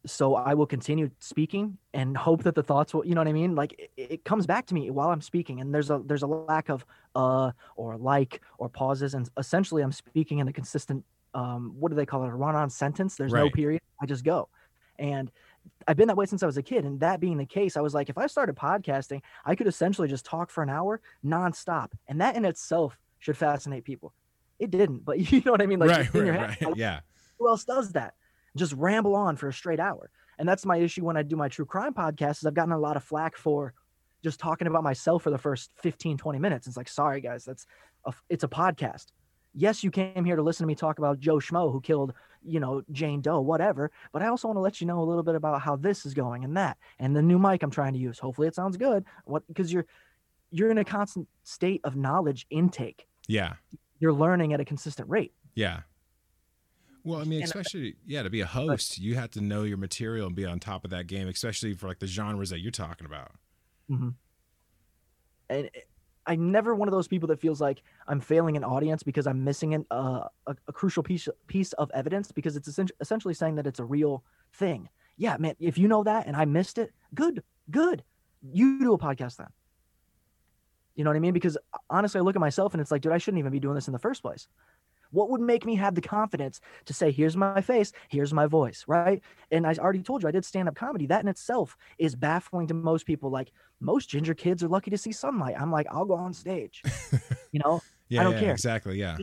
[0.07, 3.33] So I will continue speaking and hope that the thoughts will, you know what I
[3.33, 3.55] mean?
[3.55, 6.27] Like it, it comes back to me while I'm speaking, and there's a there's a
[6.27, 11.75] lack of uh or like or pauses, and essentially I'm speaking in a consistent um
[11.79, 13.17] what do they call it a run-on sentence?
[13.17, 13.83] There's no period.
[14.01, 14.49] I just go,
[14.99, 15.31] and
[15.87, 16.85] I've been that way since I was a kid.
[16.85, 20.09] And that being the case, I was like, if I started podcasting, I could essentially
[20.09, 24.15] just talk for an hour nonstop, and that in itself should fascinate people.
[24.61, 25.81] It didn't, but you know what I mean?
[25.81, 27.01] Like right in your right head, right yeah
[27.39, 28.15] who else does that?
[28.59, 30.11] Just ramble on for a straight hour.
[30.39, 32.79] And that's my issue when I do my true crime podcast is I've gotten a
[32.79, 33.75] lot of flack for
[34.23, 36.67] just talking about myself for the first 15, 20 minutes.
[36.67, 37.67] It's like, sorry guys, that's
[38.05, 39.07] a, it's a podcast.
[39.55, 42.13] Yes, you came here to listen to me talk about Joe Schmo who killed,
[42.45, 43.91] you know, Jane Doe, whatever.
[44.13, 46.15] But I also want to let you know a little bit about how this is
[46.15, 48.19] going and that, and the new mic I'm trying to use.
[48.19, 49.05] Hopefully, it sounds good.
[49.25, 49.87] What because you're
[50.51, 53.07] you're in a constant state of knowledge intake.
[53.27, 53.55] yeah
[54.01, 55.33] You're learning at a consistent rate.
[55.55, 55.81] yeah
[57.05, 60.27] well i mean especially yeah to be a host you have to know your material
[60.27, 63.07] and be on top of that game especially for like the genres that you're talking
[63.07, 63.33] about
[63.89, 64.11] hmm
[65.51, 65.71] And
[66.27, 69.45] I'm never one of those people that feels like I'm failing an audience because I'm
[69.45, 73.67] missing an, uh, a, a crucial piece piece of evidence because it's essentially saying that
[73.67, 74.91] it's a real thing.
[75.17, 75.55] Yeah, man.
[75.59, 78.05] If you know that and I missed it, good, good.
[78.43, 79.49] You do a podcast then.
[80.97, 81.33] You know what I mean?
[81.33, 83.61] Because uh, honestly, I look at myself and it's like, dude, I shouldn't even be
[83.61, 84.49] doing this in the first place.
[85.11, 88.85] What would make me have the confidence to say, here's my face, here's my voice,
[88.87, 89.23] right?
[89.51, 91.07] And I already told you I did stand up comedy.
[91.07, 93.31] That in itself is baffling to most people.
[93.31, 95.55] Like, most ginger kids are lucky to see sunlight.
[95.59, 96.83] I'm like, I'll go on stage.
[97.53, 98.53] you know, yeah I don't yeah, care.
[98.53, 99.17] exactly yeah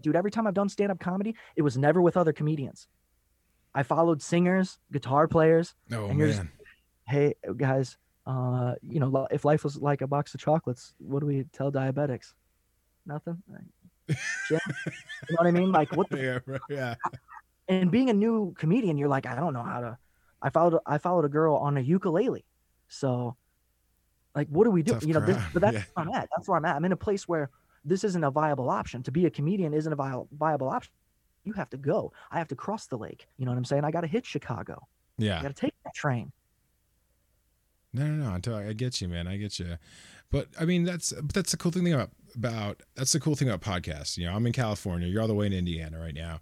[0.00, 2.88] dude, every time I've done stand up comedy, it was never with other comedians.
[3.74, 5.74] I followed singers, guitar players.
[5.92, 6.52] oh And you're just- man
[7.06, 11.26] Hey, guys, uh, you know, if life was like a box of chocolates, what do
[11.26, 12.34] we tell diabetics?
[13.06, 13.42] Nothing.
[14.48, 14.60] Jim?
[14.86, 14.92] you
[15.30, 15.72] know what I mean?
[15.72, 16.94] Like what the yeah, right, yeah.
[17.68, 19.98] and being a new comedian, you're like, I don't know how to.
[20.40, 22.44] I followed I followed a girl on a ukulele,
[22.88, 23.36] so
[24.34, 24.92] like, what do we do?
[24.92, 25.82] Tough you know, this, but that's yeah.
[25.94, 26.28] where I'm at.
[26.36, 26.76] That's where I'm at.
[26.76, 27.50] I'm in a place where
[27.84, 29.02] this isn't a viable option.
[29.02, 30.92] To be a comedian isn't a viable viable option.
[31.44, 32.12] You have to go.
[32.30, 33.26] I have to cross the lake.
[33.36, 33.84] You know what I'm saying?
[33.84, 34.86] I got to hit Chicago.
[35.20, 35.42] I Yeah.
[35.42, 36.30] got to take that train.
[37.92, 38.56] No, no, no.
[38.56, 39.26] I, I get you, man.
[39.26, 39.76] I get you.
[40.30, 43.60] But I mean, that's that's the cool thing about about that's the cool thing about
[43.60, 44.16] podcasts.
[44.16, 45.08] You know, I'm in California.
[45.08, 46.40] You're all the way in Indiana right now.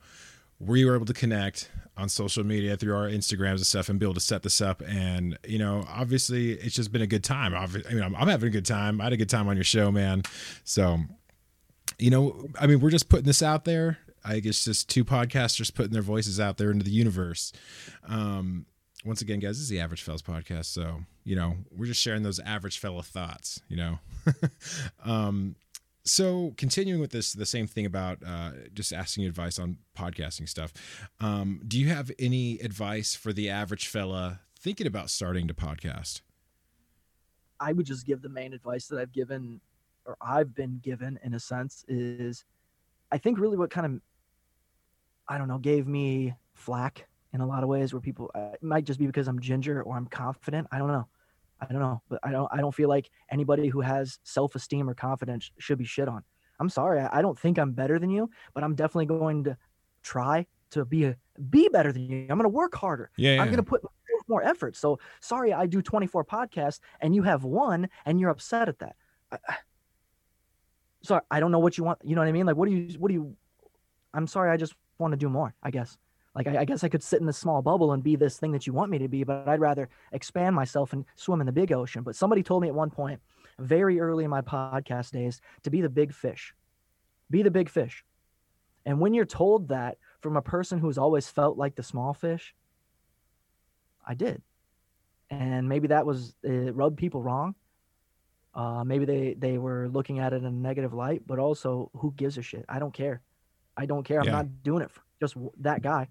[0.59, 4.07] We were able to connect on social media through our Instagrams and stuff, and be
[4.07, 4.83] able to set this up.
[4.87, 7.55] And you know, obviously, it's just been a good time.
[7.55, 9.01] I mean, I'm, I'm having a good time.
[9.01, 10.23] I had a good time on your show, man.
[10.65, 10.99] So,
[11.99, 13.99] you know, I mean, we're just putting this out there.
[14.25, 17.53] I guess just two podcasters putting their voices out there into the universe.
[18.09, 18.67] Um,
[19.07, 20.67] once again, guys, this is the Average Fellas podcast.
[20.67, 23.99] So, you know, we're just sharing those average fella thoughts, you know.
[25.05, 25.55] um,
[26.05, 30.73] so continuing with this, the same thing about uh, just asking advice on podcasting stuff.
[31.21, 36.21] Um, do you have any advice for the average fella thinking about starting to podcast?
[37.61, 39.61] I would just give the main advice that I've given
[40.05, 42.45] or I've been given in a sense is
[43.11, 44.01] I think really what kind of
[45.29, 48.63] I don't know gave me flack in a lot of ways where people uh, it
[48.63, 51.07] might just be because I'm ginger or I'm confident I don't know
[51.61, 54.95] I don't know but I don't I don't feel like anybody who has self-esteem or
[54.95, 56.25] confidence should be shit on
[56.61, 59.57] I'm sorry I, I don't think I'm better than you but I'm definitely going to
[60.03, 61.17] try to be a
[61.51, 63.83] be better than you I'm going to work harder Yeah, I'm going to put
[64.29, 64.75] more effort.
[64.75, 68.97] So sorry, I do 24 podcasts and you have one and you're upset at that.
[69.31, 69.57] I, I-
[71.03, 72.01] sorry, I don't know what you want.
[72.03, 72.47] You know what I mean?
[72.47, 73.37] Like, what do you, what do you,
[74.15, 74.51] I'm sorry.
[74.51, 75.97] I just want to do more, I guess.
[76.37, 78.53] Like, I, I guess I could sit in this small bubble and be this thing
[78.53, 81.53] that you want me to be, but I'd rather expand myself and swim in the
[81.53, 82.03] big ocean.
[82.03, 83.21] But somebody told me at one point,
[83.59, 86.55] very early in my podcast days, to be the big fish.
[87.31, 88.05] Be the big fish.
[88.85, 92.55] And when you're told that from a person who's always felt like the small fish,
[94.07, 94.43] I did.
[95.31, 97.55] And maybe that was it rubbed people wrong.
[98.55, 102.13] Uh, maybe they they were looking at it in a negative light, but also who
[102.17, 102.65] gives a shit?
[102.69, 103.23] I don't care.
[103.77, 104.21] I don't care.
[104.21, 106.09] I'm not doing it for just that guy.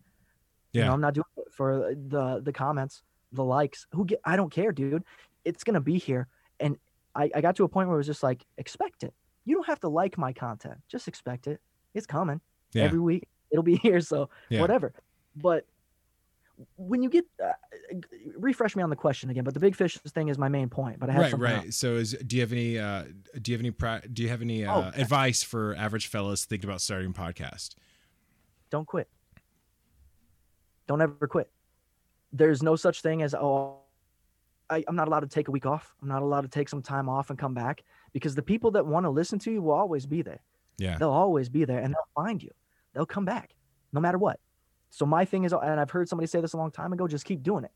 [0.81, 3.87] You know, I'm not doing it for the the comments, the likes.
[3.91, 4.19] Who get?
[4.25, 5.03] I don't care, dude.
[5.43, 6.27] It's gonna be here,
[6.59, 6.77] and
[7.15, 9.13] I I got to a point where it was just like expect it.
[9.45, 10.77] You don't have to like my content.
[10.89, 11.59] Just expect it.
[11.93, 12.41] It's coming
[12.73, 12.83] Yeah.
[12.83, 13.27] every week.
[13.51, 14.01] It'll be here.
[14.01, 14.61] So Yeah.
[14.61, 14.93] whatever.
[15.35, 15.65] But
[16.77, 17.51] when you get uh,
[18.37, 20.99] refresh me on the question again, but the big fish thing is my main point.
[20.99, 21.65] But I have right, right.
[21.65, 21.75] else.
[21.75, 23.03] So, is do you have any uh,
[23.41, 25.01] do you have any do you have any uh, Oh, okay.
[25.01, 27.75] advice for average fellas thinking about starting a podcast?
[28.69, 29.09] Don't quit.
[30.87, 31.49] Don't ever quit.
[32.31, 33.77] There's no such thing as oh,
[34.69, 35.95] I, I'm not allowed to take a week off.
[36.01, 38.85] I'm not allowed to take some time off and come back because the people that
[38.85, 40.41] want to listen to you will always be there.
[40.77, 42.51] Yeah, They'll always be there and they'll find you.
[42.93, 43.55] They'll come back
[43.93, 44.39] no matter what.
[44.89, 47.25] So my thing is, and I've heard somebody say this a long time ago, just
[47.25, 47.71] keep doing it.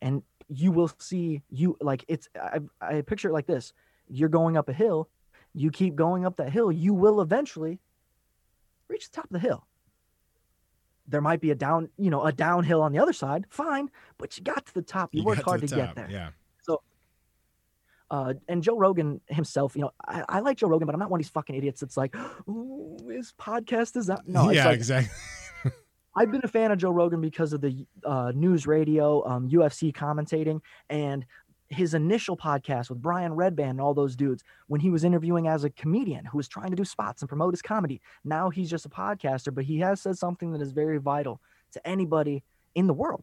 [0.00, 3.72] And you will see you like it's I, I picture it like this.
[4.08, 5.08] You're going up a hill,
[5.54, 7.80] you keep going up that hill, you will eventually
[8.88, 9.66] reach the top of the hill.
[11.08, 14.36] There might be a down, you know, a downhill on the other side, fine, but
[14.36, 15.10] you got to the top.
[15.12, 16.82] You, worked hard the to, get there Yeah, So,
[18.10, 21.10] uh, and Joe Rogan himself, you know, I, I like Joe Rogan, but I'm not
[21.10, 22.14] one of these fucking idiots that's like,
[22.48, 24.28] Ooh, his podcast is that.
[24.28, 25.12] No, yeah, like, exactly.
[26.16, 29.92] I've been a fan of Joe Rogan because of the uh, news radio, um, UFC
[29.92, 31.24] commentating, and
[31.70, 35.64] his initial podcast with Brian Redban and all those dudes when he was interviewing as
[35.64, 38.00] a comedian who was trying to do spots and promote his comedy.
[38.24, 41.40] Now he's just a podcaster, but he has said something that is very vital
[41.72, 42.42] to anybody
[42.74, 43.22] in the world.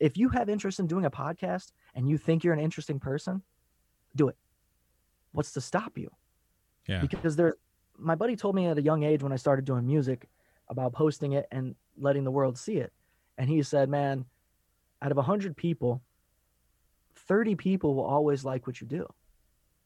[0.00, 3.42] If you have interest in doing a podcast and you think you're an interesting person,
[4.16, 4.36] do it.
[5.32, 6.10] What's to stop you?
[6.86, 7.54] Yeah, because there
[7.98, 10.28] my buddy told me at a young age when I started doing music
[10.68, 12.92] about posting it and letting the world see it.
[13.38, 14.24] And he said, Man,
[15.00, 16.02] out of 100 people,
[17.32, 19.06] 30 people will always like what you do.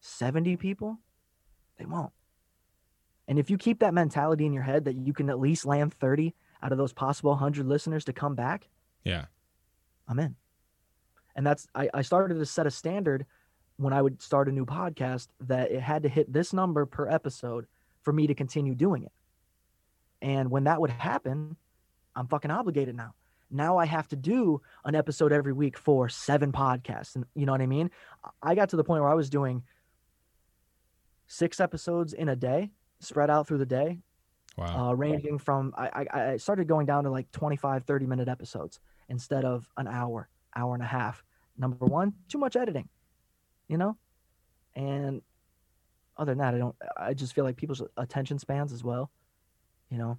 [0.01, 0.99] 70 people,
[1.79, 2.11] they won't.
[3.29, 5.95] And if you keep that mentality in your head that you can at least land
[5.95, 8.69] 30 out of those possible 100 listeners to come back,
[9.05, 9.27] yeah,
[10.09, 10.35] I'm in.
[11.37, 13.27] And that's I, I started to set a standard
[13.77, 17.09] when I would start a new podcast that it had to hit this number per
[17.09, 17.67] episode
[18.03, 19.13] for me to continue doing it.
[20.21, 21.55] And when that would happen,
[22.17, 23.15] I'm fucking obligated now.
[23.51, 27.15] Now I have to do an episode every week for seven podcasts.
[27.15, 27.91] And you know what I mean?
[28.43, 29.63] I got to the point where I was doing
[31.29, 33.99] six episodes in a day, spread out through the day,
[34.57, 38.29] wow, uh, ranging from I, I I started going down to like 25 30 minute
[38.29, 41.23] episodes instead of an hour hour and a half
[41.59, 42.89] number one too much editing
[43.69, 43.97] you know
[44.75, 45.23] and
[46.19, 46.77] other than that, I don't.
[46.97, 49.11] I just feel like people's attention spans as well.
[49.91, 50.19] You know,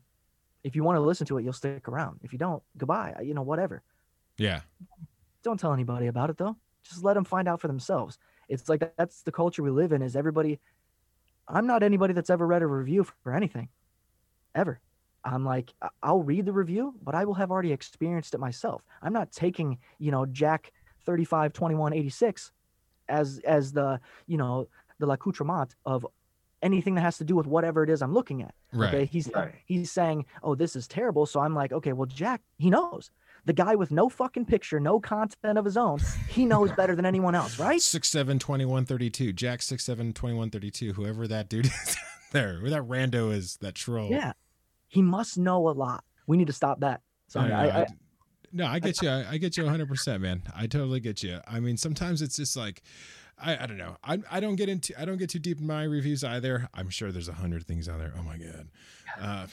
[0.67, 2.19] if you want to listen to it, you'll stick around.
[2.23, 3.15] If you don't, goodbye.
[3.17, 3.82] Uh, you know, whatever.
[4.38, 4.62] Yeah.
[5.41, 6.58] Don't tell anybody about it though.
[6.84, 8.19] Just let them find out for themselves.
[8.49, 10.01] It's like that's the culture we live in.
[10.01, 10.60] Is everybody?
[11.47, 13.69] I'm not anybody that's ever read a review for anything,
[14.53, 14.82] ever.
[15.23, 18.84] I'm like, I'll read the review, but I will have already experienced it myself.
[19.01, 20.73] I'm not taking, you know, Jack
[21.06, 22.51] 35, 21, 86
[23.08, 24.67] as as the, you know,
[24.99, 26.06] the l'accoutrement of
[26.67, 28.53] anything that has to do with whatever it is I'm looking at.
[28.73, 28.93] Right.
[28.93, 29.06] Okay.
[29.06, 29.53] He's Right.
[29.65, 31.25] he's saying, Oh, this is terrible.
[31.25, 33.10] So I'm like, okay, well, Jack, he knows.
[33.45, 37.06] The guy with no fucking picture, no content of his own, he knows better than
[37.06, 37.82] anyone else, right?
[37.82, 39.32] Six seven twenty one thirty two.
[39.32, 40.91] Jack six seven twenty one thirty two.
[40.93, 41.97] Whoever that dude is
[42.34, 44.10] there, who that rando is, that troll.
[44.12, 44.34] Yeah.
[44.89, 46.03] He must know a lot.
[46.27, 47.01] We need to stop that.
[47.30, 47.49] Sorry.
[47.49, 47.86] Yeah, I, I- I,
[48.53, 49.10] no, I get you.
[49.10, 50.41] I, I get you 100, percent man.
[50.56, 51.39] I totally get you.
[51.47, 52.82] I mean, sometimes it's just like,
[53.39, 53.97] I, I don't know.
[54.04, 56.67] I, I don't get into I don't get too deep in my reviews either.
[56.73, 58.13] I'm sure there's a hundred things out there.
[58.17, 58.67] Oh my god.
[59.19, 59.47] Uh,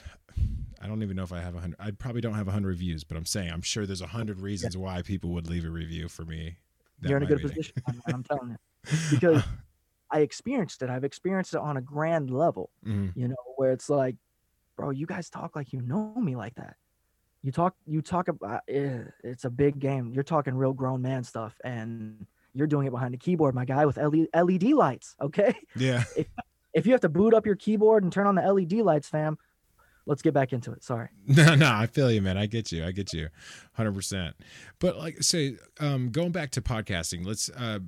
[0.80, 1.76] I don't even know if I have a hundred.
[1.78, 4.40] I probably don't have a hundred reviews, but I'm saying I'm sure there's a hundred
[4.40, 6.56] reasons why people would leave a review for me.
[7.02, 7.74] You're in a good be- position.
[8.06, 8.56] I'm telling you.
[9.10, 9.42] Because
[10.10, 10.90] I experienced it.
[10.90, 13.12] I've experienced it on a grand level, Mhm.
[13.16, 14.16] you know, where it's like,
[14.76, 16.76] bro, you guys talk like you know me like that.
[17.42, 20.12] You talk, you talk about, eh, it's a big game.
[20.12, 23.84] You're talking real grown man stuff and you're doing it behind the keyboard, my guy,
[23.86, 25.16] with LED, lights.
[25.20, 25.54] Okay.
[25.76, 26.04] Yeah.
[26.74, 29.38] If you have to boot up your keyboard and turn on the LED lights, fam,
[30.06, 30.82] let's get back into it.
[30.82, 31.08] Sorry.
[31.28, 32.36] No, no, I feel you, man.
[32.36, 32.84] I get you.
[32.84, 33.28] I get you,
[33.74, 34.34] hundred percent.
[34.80, 37.48] But like, say, um, going back to podcasting, let's.
[37.48, 37.78] Uh,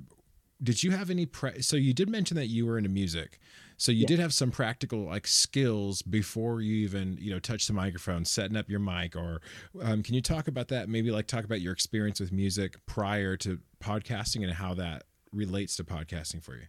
[0.63, 1.25] did you have any?
[1.25, 3.39] Pre- so you did mention that you were into music.
[3.77, 4.07] So you Yeah.
[4.07, 8.57] did have some practical like skills before you even you know touch the microphone, setting
[8.57, 9.41] up your mic, or
[9.81, 10.89] um, can you talk about that?
[10.89, 15.75] Maybe like talk about your experience with music prior to podcasting and how that relates
[15.77, 16.63] to podcasting for you.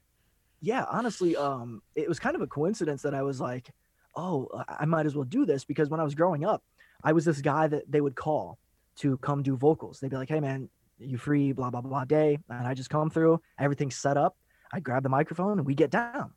[0.60, 3.70] yeah honestly um it was kind of a coincidence that i was like
[4.16, 6.64] oh i might as well do this because when i was growing up
[7.04, 8.58] i was this guy that they would call
[8.96, 10.68] to come do vocals they'd be like hey man
[10.98, 14.36] you free blah blah blah day and i just come through everything's set up
[14.72, 16.32] i grab the microphone and we get down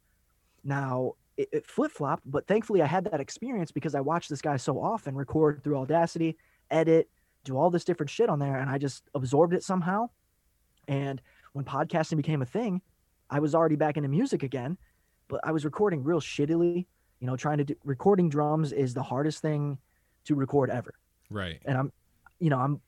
[0.64, 4.58] now it, it flip-flopped but thankfully i had that experience because i watched this guy
[4.58, 6.38] so often record through audacity
[6.70, 7.10] edit
[7.44, 10.08] do all this different shit on there and i just absorbed it somehow
[10.88, 11.22] and
[11.54, 12.82] when podcasting became a thing
[13.32, 14.78] I was already back into music again,
[15.30, 16.86] but I was recording real shittily.
[17.22, 19.78] You know, trying to do recording drums is the hardest thing
[20.26, 20.94] to record ever.
[21.30, 21.62] Right.
[21.66, 21.92] And I'm,
[22.40, 22.82] you know, I'm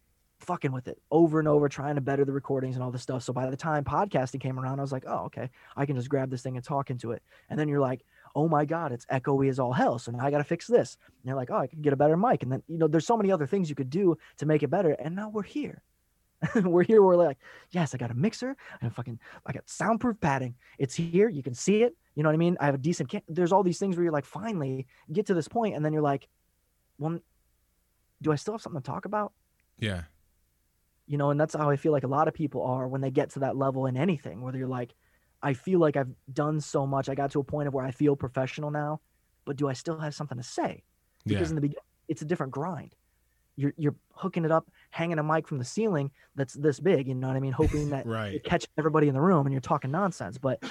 [0.44, 3.24] fucking with it over and over, trying to better the recordings and all this stuff.
[3.24, 6.10] So by the time podcasting came around, I was like, oh, okay, I can just
[6.10, 7.24] grab this thing and talk into it.
[7.50, 8.04] And then you're like,
[8.36, 10.00] oh my God, it's echoey as all hell.
[10.00, 10.98] So now I got to fix this.
[11.08, 12.44] And you're like, oh, I can get a better mic.
[12.44, 14.70] And then, you know, there's so many other things you could do to make it
[14.70, 14.92] better.
[14.92, 15.82] And now we're here.
[16.56, 17.02] we're here.
[17.02, 17.38] We're like,
[17.72, 20.56] yes, I got a mixer and fucking, I got soundproof padding.
[20.78, 21.30] It's here.
[21.30, 21.96] You can see it.
[22.16, 22.58] You know what I mean?
[22.60, 23.10] I have a decent.
[23.10, 25.94] Cam- There's all these things where you're like, finally get to this point, and then
[25.94, 26.28] you're like,
[27.00, 27.20] well,
[28.22, 29.34] do I still have something to talk about?
[29.80, 30.04] Yeah.
[31.08, 33.12] You know, and that's how I feel like a lot of people are when they
[33.12, 34.42] get to that level in anything.
[34.42, 34.94] Whether you're like,
[35.42, 37.10] I feel like I've done so much.
[37.10, 39.02] I got to a point of where I feel professional now,
[39.44, 40.84] but do I still have something to say?
[41.26, 41.36] Yeah.
[41.38, 42.96] Because in the beginning, it's a different grind.
[43.56, 47.08] You're you're hooking it up, hanging a mic from the ceiling that's this big.
[47.08, 47.52] You know what I mean?
[47.54, 48.44] Hoping that Right.
[48.44, 50.38] catch everybody in the room and you're talking nonsense.
[50.38, 50.64] But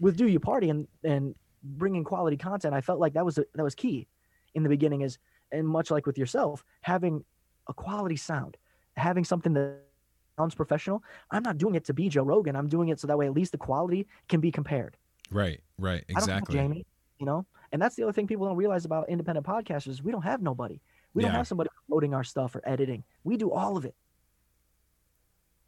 [0.00, 3.44] with Do You Party and and bringing quality content, I felt like that was a,
[3.54, 4.08] that was key
[4.54, 5.02] in the beginning.
[5.02, 5.18] Is
[5.52, 7.24] and much like with yourself, having
[7.68, 8.56] a quality sound,
[8.96, 9.78] having something that
[10.38, 11.02] sounds professional.
[11.30, 12.56] I'm not doing it to be Joe Rogan.
[12.56, 14.96] I'm doing it so that way at least the quality can be compared.
[15.30, 15.60] Right.
[15.78, 16.04] Right.
[16.10, 16.54] I don't Exactly.
[16.54, 16.86] Jamie,
[17.18, 20.02] you know, and that's the other thing people don't realize about independent podcasters.
[20.02, 20.80] We don't have nobody.
[21.14, 23.02] We don't have somebody promoting our stuff or editing.
[23.24, 23.94] We do all of it.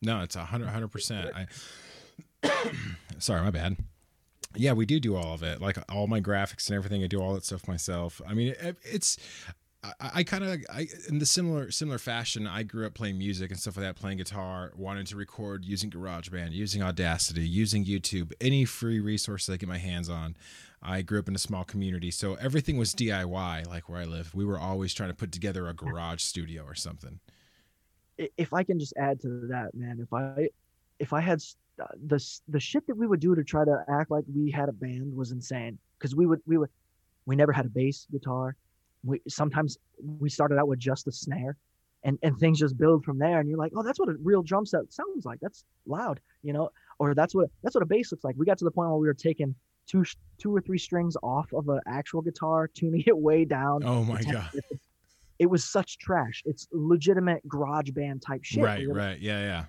[0.02, 1.30] No, it's a hundred, hundred percent.
[1.34, 1.46] I,
[3.18, 3.78] sorry, my bad.
[4.54, 7.02] Yeah, we do do all of it, like all my graphics and everything.
[7.02, 8.20] I do all that stuff myself.
[8.26, 9.16] I mean, it, it's.
[9.82, 12.46] I, I kind of, I in the similar similar fashion.
[12.46, 15.90] I grew up playing music and stuff like that, playing guitar, wanting to record using
[15.90, 20.36] GarageBand, using Audacity, using YouTube, any free resources I get my hands on.
[20.82, 23.68] I grew up in a small community, so everything was DIY.
[23.68, 26.74] Like where I live, we were always trying to put together a garage studio or
[26.74, 27.20] something.
[28.16, 30.48] if I can just add to that, man, if I
[30.98, 31.40] if I had
[31.80, 34.68] uh, the the shit that we would do to try to act like we had
[34.68, 36.70] a band was insane because we would we would
[37.26, 38.56] we never had a bass guitar.
[39.04, 39.78] We sometimes
[40.18, 41.56] we started out with just a snare,
[42.04, 43.40] and and things just build from there.
[43.40, 45.38] And you're like, oh, that's what a real drum set sounds like.
[45.40, 48.34] That's loud, you know, or that's what that's what a bass looks like.
[48.36, 49.54] We got to the point where we were taking
[49.86, 50.04] two
[50.38, 53.82] two or three strings off of an actual guitar, tuning it way down.
[53.84, 54.50] Oh my god!
[55.38, 56.42] It was such trash.
[56.46, 58.64] It's legitimate garage band type shit.
[58.64, 59.64] Right, You're like, right, yeah, yeah.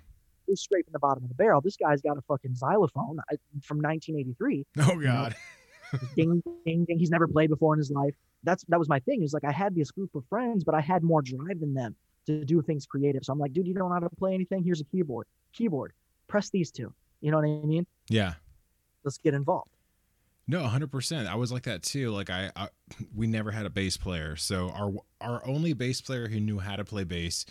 [0.48, 1.60] We're scraping the bottom of the barrel.
[1.60, 3.20] This guy's got a fucking xylophone
[3.62, 4.66] from 1983.
[4.80, 5.36] Oh god.
[6.16, 6.98] ding, ding, ding.
[6.98, 8.14] He's never played before in his life.
[8.42, 9.22] That's that was my thing.
[9.22, 11.94] Is like I had this group of friends, but I had more drive than them
[12.26, 13.24] to do things creative.
[13.24, 14.62] So I'm like, dude, you don't know how to play anything?
[14.62, 15.26] Here's a keyboard.
[15.52, 15.92] Keyboard.
[16.28, 16.92] Press these two.
[17.20, 17.86] You know what I mean?
[18.08, 18.34] Yeah.
[19.04, 19.70] Let's get involved.
[20.46, 21.26] No, 100%.
[21.26, 22.10] I was like that too.
[22.10, 22.68] Like I, I
[23.14, 24.36] we never had a bass player.
[24.36, 27.44] So our our only bass player who knew how to play bass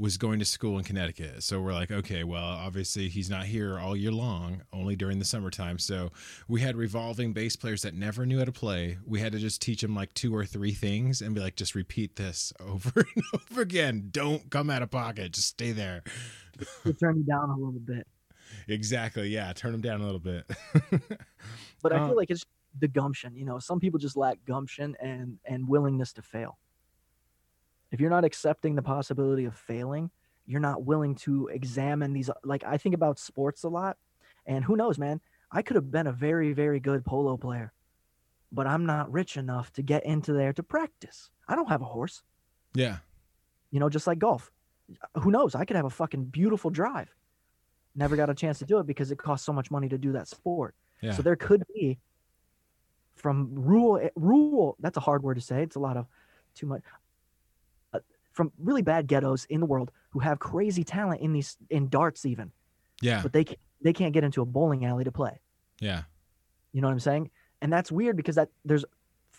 [0.00, 1.42] was going to school in Connecticut.
[1.42, 5.26] So we're like, okay, well, obviously he's not here all year long, only during the
[5.26, 5.78] summertime.
[5.78, 6.10] So
[6.48, 8.96] we had revolving bass players that never knew how to play.
[9.06, 11.74] We had to just teach them like two or three things and be like, just
[11.74, 14.08] repeat this over and over again.
[14.10, 15.32] Don't come out of pocket.
[15.32, 16.02] Just stay there.
[16.98, 18.06] Turn you down a little bit.
[18.68, 19.28] Exactly.
[19.28, 19.52] Yeah.
[19.52, 20.44] Turn them down a little bit.
[21.82, 22.44] but I feel uh, like it's
[22.78, 23.36] the gumption.
[23.36, 26.58] You know, some people just lack gumption and and willingness to fail.
[27.90, 30.10] If you're not accepting the possibility of failing,
[30.46, 32.30] you're not willing to examine these.
[32.44, 33.96] Like I think about sports a lot,
[34.46, 35.20] and who knows, man?
[35.52, 37.72] I could have been a very very good polo player,
[38.52, 41.30] but I'm not rich enough to get into there to practice.
[41.48, 42.22] I don't have a horse.
[42.74, 42.98] yeah.
[43.72, 44.50] You know, just like golf.
[45.22, 45.54] Who knows?
[45.54, 47.14] I could have a fucking beautiful drive.
[47.94, 50.10] Never got a chance to do it because it costs so much money to do
[50.12, 50.74] that sport.
[51.00, 51.12] Yeah.
[51.12, 52.00] So there could be
[53.14, 55.62] from rural rural that's a hard word to say.
[55.62, 56.06] It's a lot of
[56.54, 56.82] too much
[58.32, 62.24] from really bad ghettos in the world who have crazy talent in these in darts
[62.26, 62.52] even,
[63.00, 63.20] yeah.
[63.22, 63.44] but they
[63.82, 65.40] they can't get into a bowling alley to play.
[65.80, 66.02] Yeah.
[66.72, 67.30] You know what I'm saying?
[67.62, 68.84] And that's weird because that there's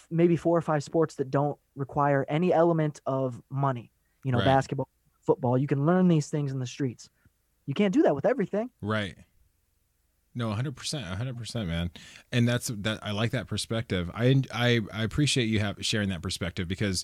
[0.10, 3.92] maybe four or five sports that don't require any element of money.
[4.24, 4.46] You know, Right.
[4.46, 4.90] basketball,
[5.22, 7.10] football, you can learn these things in the streets.
[7.66, 8.70] You can't do that with everything.
[8.82, 9.16] Right.
[10.34, 11.92] No, hundred percent, hundred percent, man.
[12.32, 13.00] And that's that.
[13.04, 14.10] I like that perspective.
[14.14, 17.04] I I I appreciate you have sharing that perspective because,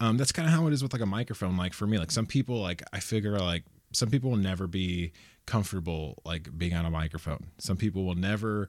[0.00, 1.56] um, that's kind of how it is with like a microphone.
[1.56, 5.12] Like for me, like some people, like I figure like some people will never be
[5.46, 7.46] comfortable like being on a microphone.
[7.58, 8.68] Some people will never,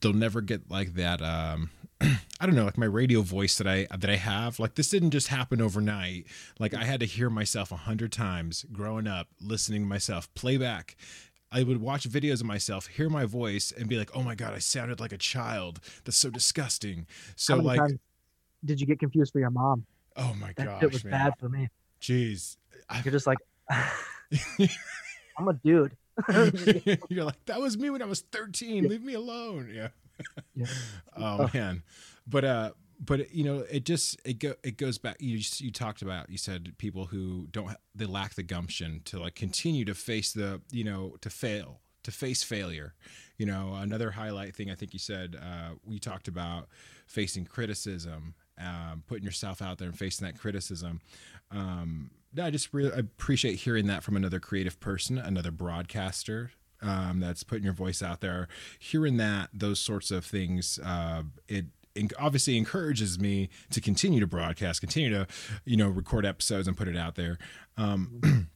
[0.00, 1.20] they'll never get like that.
[1.22, 1.70] Um,
[2.00, 4.58] I don't know, like my radio voice that I that I have.
[4.58, 6.26] Like this didn't just happen overnight.
[6.58, 10.96] Like I had to hear myself a hundred times growing up, listening to myself playback.
[11.52, 14.52] I would watch videos of myself, hear my voice, and be like, "Oh my god,
[14.54, 15.80] I sounded like a child.
[16.04, 17.80] That's so disgusting." So like,
[18.64, 19.86] did you get confused for your mom?
[20.16, 21.10] oh my That gosh, shit was man.
[21.12, 21.68] bad for me.
[22.00, 22.56] Jeez,
[22.88, 23.38] I- You're just like,
[25.38, 25.96] I'm a dude.
[27.08, 28.88] You're like, that was me when I was 13.
[28.88, 29.70] Leave me alone.
[29.74, 29.88] Yeah.
[30.54, 30.66] Yeah.
[31.16, 31.50] Oh Oh.
[31.52, 31.82] man.
[32.26, 36.02] But uh but you know, it just it go it goes back you you talked
[36.02, 40.32] about you said people who don't they lack the gumption to like continue to face
[40.32, 42.94] the, you know, to fail, to face failure.
[43.38, 46.68] You know, another highlight thing I think you said uh we talked about
[47.06, 51.00] facing criticism, um putting yourself out there and facing that criticism.
[51.50, 56.50] Um I just really appreciate hearing that from another creative person, another broadcaster
[56.82, 58.48] um, that's putting your voice out there.
[58.78, 61.66] Hearing that, those sorts of things, uh, it
[62.18, 65.26] obviously encourages me to continue to broadcast, continue to,
[65.64, 67.38] you know, record episodes and put it out there.
[67.76, 68.48] Um,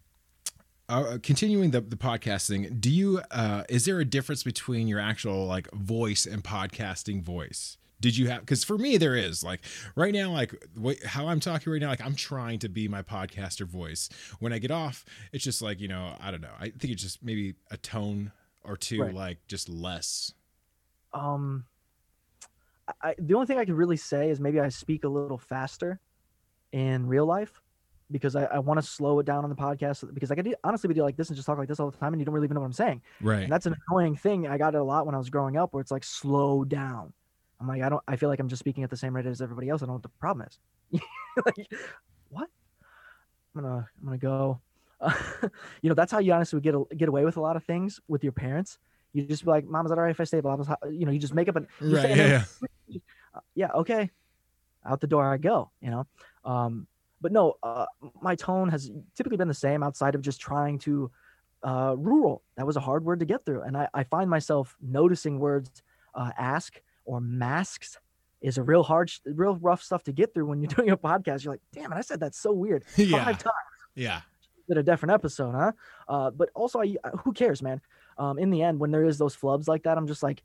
[0.89, 5.47] uh, continuing the, the podcasting, do you, uh, is there a difference between your actual
[5.47, 7.77] like voice and podcasting voice?
[8.01, 9.61] Did you have, cause for me, there is like
[9.95, 13.03] right now, like what, how I'm talking right now, like I'm trying to be my
[13.03, 14.09] podcaster voice.
[14.39, 16.55] When I get off, it's just like, you know, I don't know.
[16.59, 18.33] I think it's just maybe a tone
[18.65, 19.15] or two, Right.
[19.15, 20.33] like just less.
[21.13, 21.65] um,
[23.03, 26.01] I, the only thing I could really say is maybe I speak a little faster
[26.73, 27.61] in real life
[28.11, 30.55] because I, I want to slow it down on the podcast because I could do-
[30.65, 32.35] honestly be like this and just talk like this all the time and you don't
[32.35, 33.03] really even know what I'm saying.
[33.21, 33.45] Right.
[33.45, 34.49] And that's an annoying thing.
[34.49, 37.13] I got it a lot when I was growing up where it's like slow down.
[37.61, 39.41] I'm like, I don't I feel like I'm just speaking at the same rate as
[39.41, 39.83] everybody else.
[39.83, 41.01] I don't know what the problem is.
[41.47, 41.69] like,
[42.31, 42.49] what?
[43.55, 44.61] I'm gonna I'm gonna go.
[45.83, 47.65] you know, that's how you honestly would get a, get away with a lot of
[47.65, 48.79] things with your parents.
[49.13, 50.65] You just be like, "Mom, is that alright if I stay?" Blah blah.
[50.65, 50.91] blah.
[50.91, 52.17] You know, you just make up an Right.
[52.17, 52.45] Yeah.
[52.89, 52.99] yeah.
[53.55, 54.11] yeah, okay.
[54.85, 56.07] Out the door I go, you know.
[56.45, 56.87] Um,
[57.21, 57.87] but no, uh,
[58.23, 61.11] my tone has typically been the same outside of just trying to
[61.63, 62.43] uh, rural.
[62.57, 65.83] That was a hard word to get through, and I, I find myself noticing words
[66.15, 67.99] uh, ask or masks
[68.41, 71.45] is a real hard, real rough stuff to get through when you're doing a podcast.
[71.45, 73.23] You're like, damn it, I said that so weird Yeah.
[73.25, 73.55] five times
[73.95, 74.23] Yeah.
[74.67, 75.73] did a different episode, huh?
[76.09, 77.83] Uh, but also, I, who cares, man?
[78.21, 80.43] Um, in the end, when there is those flubs like that, I'm just like,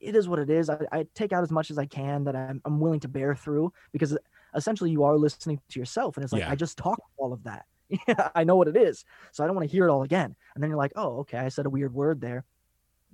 [0.00, 0.68] it is what it is.
[0.70, 3.34] I, I take out as much as I can that I'm, I'm willing to bear
[3.34, 4.16] through because
[4.54, 6.50] essentially you are listening to yourself, and it's like Yeah.
[6.50, 7.64] I just talked all of that.
[8.08, 10.34] Yeah, I know what it is, so I don't want to hear it all again.
[10.54, 12.44] And then you're like, oh, okay, I said a weird word there.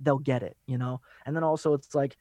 [0.01, 0.99] They'll get it, you know.
[1.25, 2.17] And then also, it's like.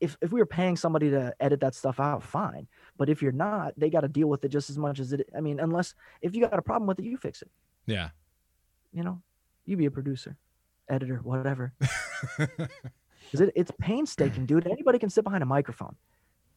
[0.00, 2.68] If, if we were paying somebody to edit that stuff out, fine.
[2.96, 5.28] But if you're not, they got to deal with it just as much as it.
[5.36, 5.92] I mean, unless
[6.22, 7.50] if you got a problem with it, you fix it
[7.86, 8.10] Yeah.
[8.92, 9.20] you know,
[9.66, 10.36] you be a producer,
[10.88, 11.72] editor, whatever.
[12.38, 14.66] because it, it's painstaking, dude.
[14.66, 15.96] Anybody can sit behind a microphone.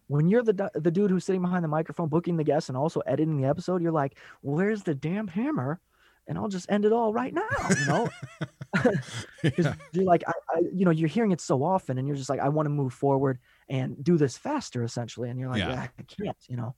[0.08, 3.00] When you're the the dude who's sitting behind the microphone, booking the guests and also
[3.02, 5.80] editing the episode, you're like, "Where's the damn hammer?"
[6.28, 7.48] And I'll just end it all right now,
[7.80, 8.10] you know.
[9.44, 9.74] Because Yeah.
[9.92, 12.40] you're like, I, I, you know, you're hearing it so often, and you're just like,
[12.40, 15.30] I want to move forward and do this faster, essentially.
[15.30, 15.72] And you're like, Yeah.
[15.74, 16.76] yeah, I can't, you know.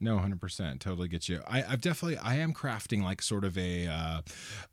[0.00, 1.40] No, hundred percent, totally get you.
[1.46, 4.20] I, I've definitely, I am crafting like sort of a, uh,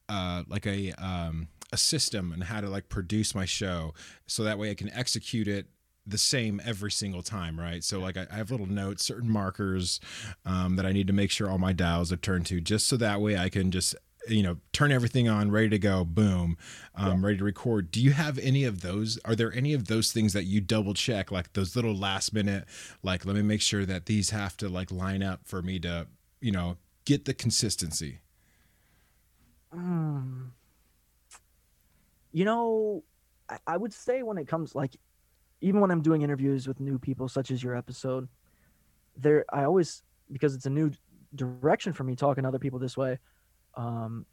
[0.09, 3.93] uh, like a, um, a system and how to like produce my show,
[4.27, 5.67] so that way I can execute it
[6.05, 7.83] the same every single time, right?
[7.83, 9.99] So like I, I have little notes, certain markers,
[10.45, 12.95] um, that I need to make sure all my dials are turned to, just so
[12.97, 13.95] that way I can just
[14.27, 16.57] you know turn everything on ready to go boom
[16.95, 20.13] um, ready to record do you have any of those are there any of those
[20.13, 22.63] things that you double check like those little last minute
[23.03, 26.07] like let me make sure that these have to like line up for me to
[26.39, 28.19] you know get the consistency
[29.75, 30.51] Mm.
[32.33, 33.03] You know,
[33.47, 34.97] I, I would say when it comes like
[35.61, 38.27] even when I'm doing interviews with new people such as your episode,
[39.15, 40.91] there I always because it's a new
[41.35, 43.19] direction for me talking to other people this way.
[43.75, 44.25] Um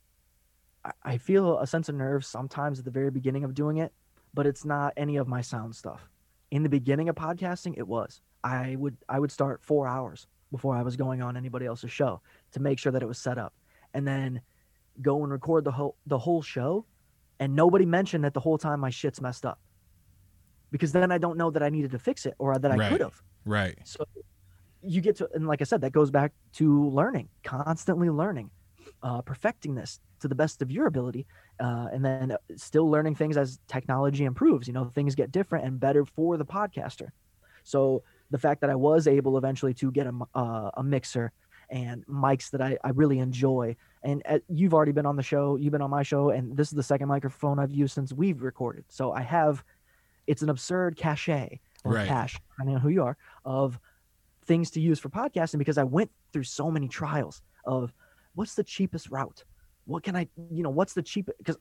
[0.84, 3.92] I, I feel a sense of nerves sometimes at the very beginning of doing it,
[4.34, 6.08] but it's not any of my sound stuff.
[6.50, 8.22] In the beginning of podcasting, it was.
[8.42, 12.22] I would I would start four hours before I was going on anybody else's show
[12.52, 13.52] to make sure that it was set up.
[13.94, 14.40] And then
[15.02, 16.86] go and record the whole the whole show
[17.40, 19.58] and nobody mentioned that the whole time my shit's messed up.
[20.70, 22.90] Because then i don't know that i needed to fix it or that i Right.
[22.90, 23.14] could have
[23.44, 23.78] right.
[23.84, 24.04] So
[24.82, 28.50] you get to and like i said that goes back to learning constantly learning
[29.02, 31.26] uh, perfecting this to the best of your ability
[31.60, 35.80] uh, and then still learning things as technology improves you know things get different and
[35.80, 37.08] better for the podcaster.
[37.64, 41.32] So the fact that i was able eventually to get a, uh, a mixer
[41.70, 43.76] and mics that I, I really enjoy.
[44.02, 46.68] And uh, you've already been on the show you've been on my show and this
[46.68, 48.84] is the second microphone i've used since we've recorded.
[48.88, 49.64] So i have
[50.26, 52.08] it's an absurd cachet or Right.
[52.08, 53.78] cache depending on who you are of
[54.44, 57.92] things to use for podcasting because i went through so many trials of
[58.34, 59.44] what's the cheapest route?
[59.84, 61.56] What can i you know what's the cheapest because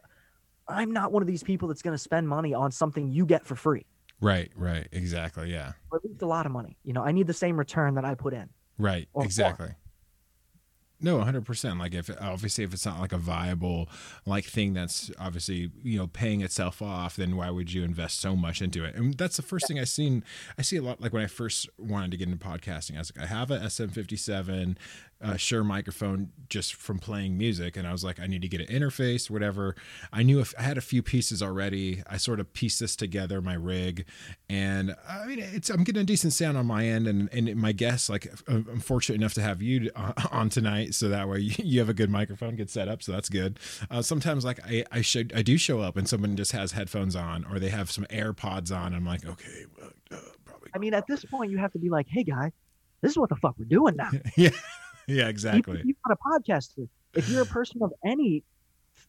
[0.68, 3.46] i'm not one of these people that's going to spend money on something you get
[3.46, 3.86] for free.
[4.22, 4.88] Right right.
[4.92, 5.52] Exactly.
[5.52, 5.74] Yeah.
[5.92, 6.78] Or at least a lot of money.
[6.84, 8.50] You know i need the same return that i put in.
[8.78, 9.08] Right.
[9.20, 9.68] Exactly.
[9.68, 9.78] more.
[11.02, 13.90] No 100% like if obviously if it's not like a viable
[14.26, 18.36] like thing that's obviously you know paying itself off then why would you invest so
[18.36, 18.96] much into it?
[18.96, 20.24] And that's the first thing i seen
[20.58, 23.12] i see a lot like when i first wanted to get into podcasting i was
[23.16, 24.76] like i have a sm57
[25.22, 27.76] uh, Shure microphone just from playing music.
[27.76, 29.76] And i was like i need to get an interface whatever.
[30.14, 32.04] I knew if i had a few pieces already.
[32.08, 34.06] I sort of pieced this together my rig.
[34.50, 37.08] And i mean it's i'm getting a decent sound on my end.
[37.08, 40.94] And and my guests like i'm fortunate enough to have you uh, on tonight.
[40.96, 43.60] So that way you, you have a good microphone good setup so that's good.
[43.92, 47.16] Uh, sometimes like i i should i do show up and someone just has headphones
[47.16, 48.94] on or they have some airpods on.
[48.94, 51.90] I'm like okay well, uh, probably i mean at this point you have to be
[51.90, 52.52] like hey guy
[53.02, 54.10] this is what the fuck we're doing now.
[54.38, 54.52] Yeah
[55.10, 55.80] yeah exactly.
[55.80, 58.44] if you're not a podcaster if you're a person of any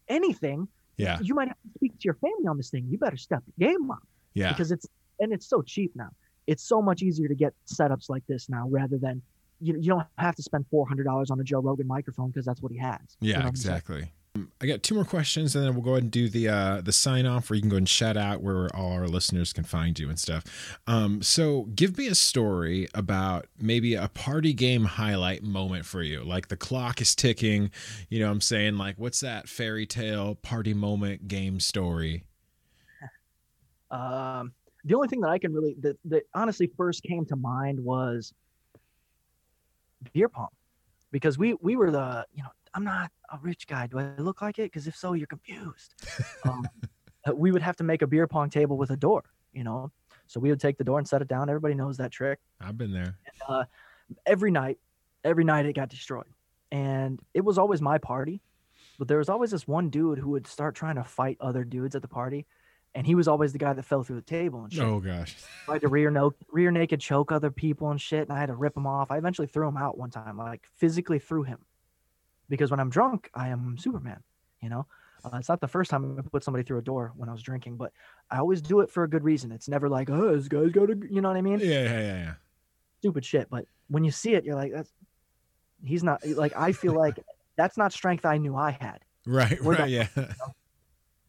[0.09, 0.69] anything
[1.01, 1.19] yeah.
[1.23, 2.87] you might have to speak to your family on this thing.
[2.89, 4.07] You better step the game up.
[4.35, 4.51] Yeah.
[4.51, 4.87] Because it's
[5.19, 6.11] and it's so cheap now.
[6.47, 9.23] It's so much easier to get setups like this now rather than
[9.61, 12.45] you you don't have to spend four hundred dollars on a Joe Rogan microphone because
[12.47, 12.99] that's what he has.
[13.21, 14.13] You know Yeah, exactly.
[14.61, 16.93] I got two more questions, and then we'll go ahead and do the uh, the
[16.93, 19.99] sign off, where you can go and shout out where all our listeners can find
[19.99, 20.79] you and stuff.
[20.87, 26.23] Um, so, give me a story about maybe a party game highlight moment for you.
[26.23, 27.73] Like the clock is ticking,
[28.09, 28.31] you know.
[28.31, 32.25] I'm saying like, what's that fairy tale party moment game story?
[33.93, 34.53] Um,
[34.85, 38.33] the only thing that I can really that, that honestly first came to mind was
[40.13, 40.47] beer pong,
[41.11, 43.87] because we we were the you know I'm not a rich guy.
[43.87, 44.65] Do I look like it?
[44.65, 45.95] Because if so, you're confused.
[46.45, 46.67] um,
[47.35, 49.91] we would have to make a beer pong table with a door, you know.
[50.27, 51.49] So we would take the door and set it down.
[51.49, 52.39] Everybody knows that trick.
[52.61, 53.17] I've been there.
[53.49, 53.65] uh,
[54.27, 54.79] every night,
[55.25, 56.29] every night it got destroyed,
[56.71, 58.41] and it was always my party,
[58.99, 61.97] but there was always this one dude who would start trying to fight other dudes
[61.97, 62.47] at the party,
[62.95, 64.85] and he was always the guy that fell through the table and shit.
[64.85, 65.35] Oh gosh.
[65.65, 68.55] Tried to rear no rear naked choke other people and shit, and I had to
[68.55, 69.11] rip him off.
[69.11, 71.59] I eventually threw him out one time, like physically threw him,
[72.51, 74.23] because when I'm drunk, I am Superman.
[74.61, 74.87] You know,
[75.25, 77.41] uh, it's not the first time I put somebody through a door when I was
[77.43, 77.93] drinking, but
[78.31, 79.53] I always do it for a good reason.
[79.53, 81.61] It's never like, oh, this guy's got to, you know what I mean?
[81.61, 82.35] Yeah, yeah, yeah, yeah.
[82.99, 83.49] stupid shit.
[83.49, 84.93] But when you see it, you're like, that's
[85.83, 87.19] he's not like I feel like
[87.57, 88.99] that's not strength I knew I had.
[89.27, 90.07] Right, We're right, not- yeah.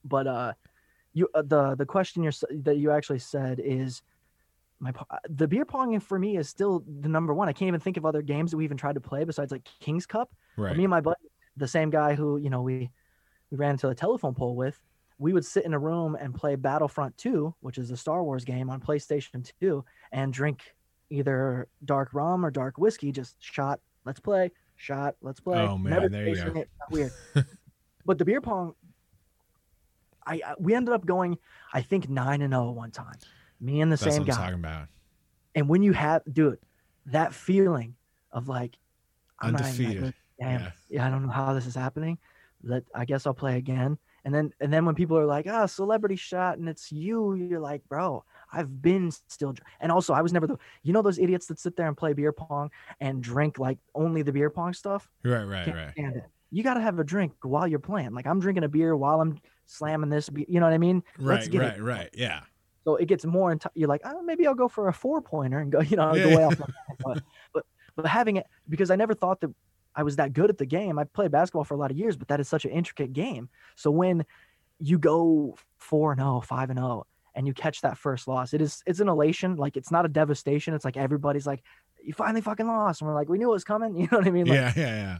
[0.03, 0.53] But uh,
[1.13, 4.01] you uh, the the question you're, that you actually said is
[4.81, 7.47] my uh, the beer pong for me is still the number one.
[7.47, 9.63] I can't even think of other games that we even tried to play besides like
[9.79, 10.33] King's Cup.
[10.57, 10.75] Right.
[10.75, 11.19] Me and my buddy,
[11.55, 12.89] the same guy who you know we
[13.51, 14.81] we ran into the telephone pole with,
[15.19, 18.43] we would sit in a room and play Battlefront 2, which is a Star Wars
[18.43, 20.73] game on PlayStation 2, and drink
[21.11, 25.59] either dark rum or dark whiskey, just shot, let's play, shot, let's play.
[25.59, 26.59] Oh, man, Never there you go.
[26.59, 27.11] it, weird.
[28.05, 28.73] but the beer pong,
[30.25, 31.37] I, I we ended up going,
[31.73, 33.17] I think nine and zero one time.
[33.61, 34.41] Me and the That's same what I'm guy.
[34.43, 34.87] talking about.
[35.55, 36.57] And when you have, dude,
[37.07, 37.95] that feeling
[38.31, 38.75] of like,
[39.39, 40.01] I'm not Undefeated.
[40.03, 40.13] good.
[40.39, 40.71] Damn, Yeah.
[40.89, 41.07] yeah.
[41.07, 42.17] I don't know how this is happening.
[42.63, 43.97] Let I guess I'll play again.
[44.23, 47.59] And then and then when people are like, ah, celebrity shot, and it's you, you're
[47.59, 49.53] like, bro, I've been still.
[49.53, 51.97] dr-" And also, I was never the, you know, those idiots that sit there and
[51.97, 55.09] play beer pong and drink like only the beer pong stuff.
[55.23, 56.23] Right, right, Can't right.
[56.51, 58.11] You got to have a drink while you're playing.
[58.13, 60.29] Like I'm drinking a beer while I'm slamming this.
[60.29, 61.01] be- You know what I mean?
[61.19, 61.81] Right, right, it.
[61.81, 62.09] right.
[62.13, 62.41] Yeah.
[62.85, 63.53] So it gets more.
[63.55, 65.81] Enti- you're like, oh, maybe I'll go for a four pointer and go.
[65.81, 66.61] You know, Yeah, go way off.
[67.03, 67.23] But,
[67.53, 67.65] but
[67.95, 69.53] but having it because I never thought that
[69.95, 70.97] I was that good at the game.
[70.97, 73.49] I played basketball for a lot of years, but that is such an intricate game.
[73.75, 74.25] So when
[74.79, 77.05] you go four and 0, 5 and zero,
[77.35, 79.55] and you catch that first loss, it is it's an elation.
[79.57, 80.73] Like it's not a devastation.
[80.73, 81.61] It's like everybody's like,
[82.03, 83.95] you finally fucking lost, and we're like, we knew it was coming.
[83.99, 84.45] You know what I mean?
[84.47, 85.17] Like, yeah, yeah, yeah.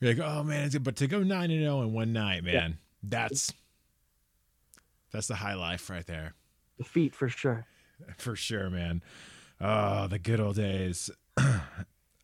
[0.00, 0.84] You're like, oh man, it's good.
[0.84, 2.52] but to go nine and zero in one night, Yeah.
[2.60, 3.52] man, that's
[5.12, 6.34] that's the high life right there,
[6.78, 7.66] defeat for sure.
[8.16, 9.02] for sure, man.
[9.60, 11.10] Oh, the good old days.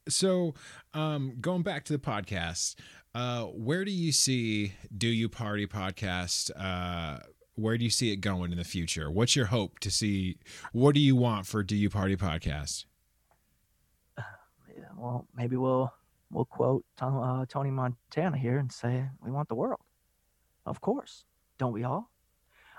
[0.08, 0.54] so,
[0.94, 2.76] um, going back to the podcast,
[3.14, 6.50] uh, where do you see Do You Party podcast?
[6.56, 7.20] Uh,
[7.56, 9.10] where do you see it going in the future?
[9.10, 10.38] What's your hope to see?
[10.72, 12.84] What do you want for Do You Party podcast?
[14.76, 15.94] Yeah, well, maybe we'll
[16.32, 19.78] we'll quote uh, Tony Montana here and say we want the world.
[20.66, 21.24] Of course,
[21.58, 22.10] don't we all?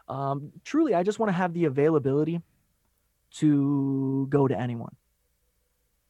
[0.08, 2.42] Um, truly, I just want to have the availability
[3.36, 4.96] to go to anyone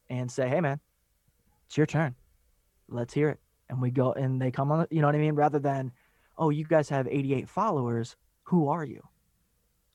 [0.10, 0.80] and say, "Hey, man,
[1.66, 2.16] it's your turn.
[2.88, 3.40] Let's hear it."
[3.70, 4.88] And we go, and they come on.
[4.92, 5.36] You know what I mean?
[5.36, 5.92] Rather than,
[6.38, 8.16] "Oh, you guys have 88 followers.
[8.44, 9.02] Who are you?"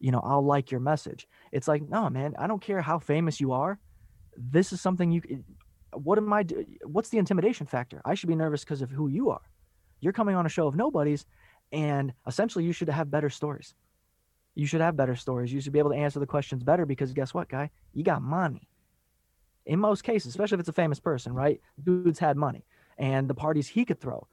[0.00, 1.28] You know, I'll like your message.
[1.52, 3.78] It's like, no, man, I don't care how famous you are.
[4.36, 5.44] This is something you
[5.92, 6.44] what am I
[6.84, 8.00] what's the intimidation factor?
[8.04, 9.42] I should be nervous because of who you are.
[10.00, 11.26] You're coming on a show of nobodies
[11.72, 13.74] and essentially you should have better stories.
[14.60, 15.50] You should have better stories.
[15.54, 17.70] You should be able to answer the questions better because guess what, guy?
[17.94, 18.68] You got money.
[19.64, 21.58] In most cases, especially if it's a famous person, right?
[21.82, 22.66] Dude's had money
[22.98, 24.26] and the parties he could throw.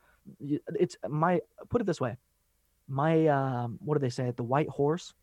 [0.85, 2.17] It's my put it this way.
[2.89, 4.33] My um what do they say?
[4.35, 5.13] The white horse,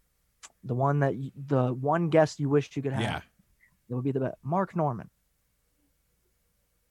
[0.70, 3.02] the one that y- the one guest you wish you could have.
[3.02, 3.20] Yeah,
[3.88, 4.36] That would be the best.
[4.42, 5.10] Mark Normand.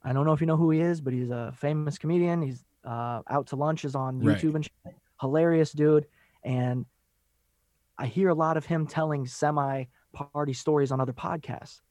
[0.03, 2.41] I don't know if you know who he is, but he's a famous comedian.
[2.43, 4.37] He's uh, out to lunch is on Right.
[4.37, 4.95] YouTube and shit.
[5.21, 6.05] hilarious dude.
[6.43, 6.85] And
[7.97, 11.81] I hear a lot of him telling semi party stories on other podcasts.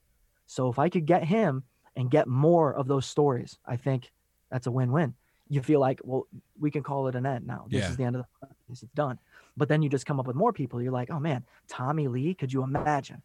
[0.46, 1.62] So if I could get him
[1.96, 4.11] and get more of those stories, I think
[4.50, 5.14] that's a win win.
[5.48, 6.26] You feel like, well,
[6.59, 7.66] we can call it an end now.
[7.68, 7.90] This Yeah.
[7.90, 8.55] is the end of the podcast.
[8.70, 9.18] It's done.
[9.57, 10.80] But then you just come up with more people.
[10.80, 13.22] You're like, oh man, Tommy Lee, could you imagine?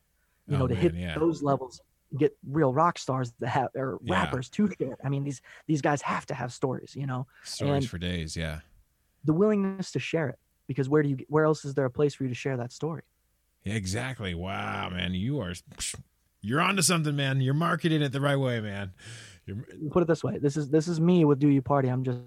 [0.48, 1.18] You oh, know, Oh, to man, hit yeah.
[1.18, 1.80] those levels,
[2.18, 4.14] get real rock stars that have or Yeah.
[4.24, 4.98] rappers to share.
[5.04, 8.36] I mean, these these guys have to have stories, you know, stories And- for days.
[8.36, 8.60] Yeah,
[9.24, 10.40] the willingness to share it.
[10.68, 12.72] Because where do you where else is there a place for you to share that
[12.72, 13.04] story?
[13.66, 14.36] Exactly.
[14.36, 15.54] Wow, man, you are
[16.42, 17.42] you're onto something, man.
[17.42, 18.92] You're marketing it the right way, man.
[19.46, 19.58] You're,
[19.92, 21.88] Put it this way: this is this is me with Do You Party.
[21.88, 22.22] I'm just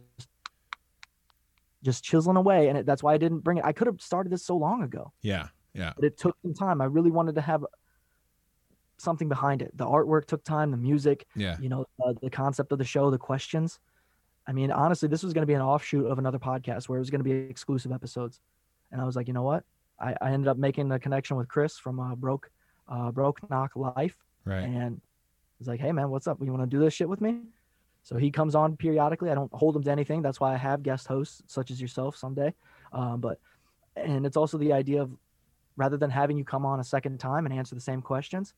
[1.83, 3.65] just chiseling away, and it, that's why I didn't bring it.
[3.65, 6.81] I could have started this so long ago, yeah, yeah, but it took some time.
[6.81, 7.65] I really wanted to have
[8.99, 9.77] something behind it.
[9.77, 11.57] The artwork took time, the music, yeah.
[11.59, 13.79] you know, uh, the concept of the show, the questions.
[14.51, 17.01] I mean, honestly, this was going to be an offshoot of another podcast where it
[17.01, 18.41] was going to be exclusive episodes.
[18.91, 19.63] And I was like, you know what?
[20.01, 22.51] I, I ended up making a connection with Chris from uh, Broke
[22.89, 24.17] uh, Broke Knock Life.
[24.45, 24.65] Right.
[24.65, 25.01] And
[25.57, 26.39] he's like, hey, man, what's up?
[26.43, 27.43] You want to do this shit with me?
[28.03, 29.31] So he comes on periodically.
[29.31, 30.21] I don't hold him to anything.
[30.21, 32.53] That's why I have guest hosts such as yourself someday.
[32.93, 33.39] Um, but,
[33.95, 35.13] and it's also the idea of
[35.77, 38.55] rather than having you come on a second time and answer the same questions,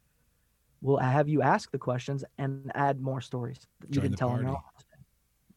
[0.80, 4.30] we'll have you ask the questions and add more stories that you Join didn't tell
[4.30, 4.46] party.
[4.46, 4.64] all.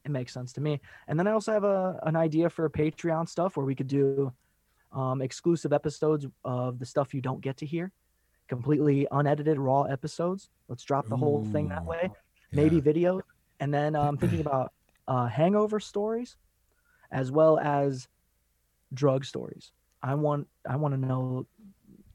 [0.06, 0.80] It makes sense to me.
[1.08, 3.88] And then I also have a an idea for a Patreon stuff where we could
[3.88, 4.32] do
[4.91, 7.91] um, exclusive episodes of the stuff you don't get to hear,
[8.47, 10.49] completely unedited raw episodes.
[10.70, 12.10] Let's drop the whole thing that Ooh, way.
[12.53, 12.82] Maybe Yeah.
[12.84, 13.22] video,
[13.60, 14.72] and then I'm thinking about
[15.08, 16.38] uh, hangover stories,
[17.12, 18.08] as well as
[18.93, 19.72] drug stories.
[20.03, 21.47] I want I want to know.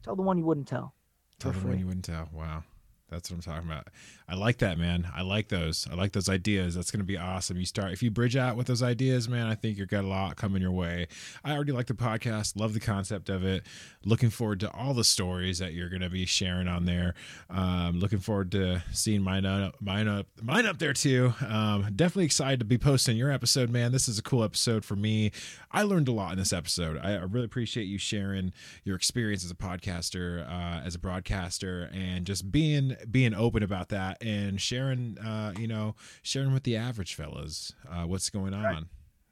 [0.03, 0.95] Tell the one you wouldn't tell.
[1.39, 1.77] Tell when free.
[1.79, 2.29] you wouldn't tell.
[2.33, 2.63] Wow,
[3.11, 3.87] That's what I'm talking about.
[4.27, 5.07] I like that, man.
[5.13, 5.85] I like those.
[5.91, 6.75] I like those ideas.
[6.75, 7.57] That's going to be awesome.
[7.57, 9.47] You start if you bridge out with those ideas, man.
[9.47, 11.07] I think you've got a lot coming your way.
[11.43, 12.57] I already like the podcast.
[12.57, 13.65] Love the concept of it.
[14.05, 17.13] Looking forward to all the stories that you're going to be sharing on there.
[17.49, 21.33] Um, looking forward to seeing mine up, mine up, mine up there too.
[21.45, 23.91] Um, definitely excited to be posting your episode, man.
[23.91, 25.31] This is a cool episode for me.
[25.71, 26.97] I learned a lot in this episode.
[26.97, 28.51] I, really appreciate you sharing
[28.83, 33.89] your experience as a podcaster, uh, as a broadcaster, and just being being open about
[33.89, 38.89] that and sharing, uh, you know, sharing with the average fellas uh, what's going on,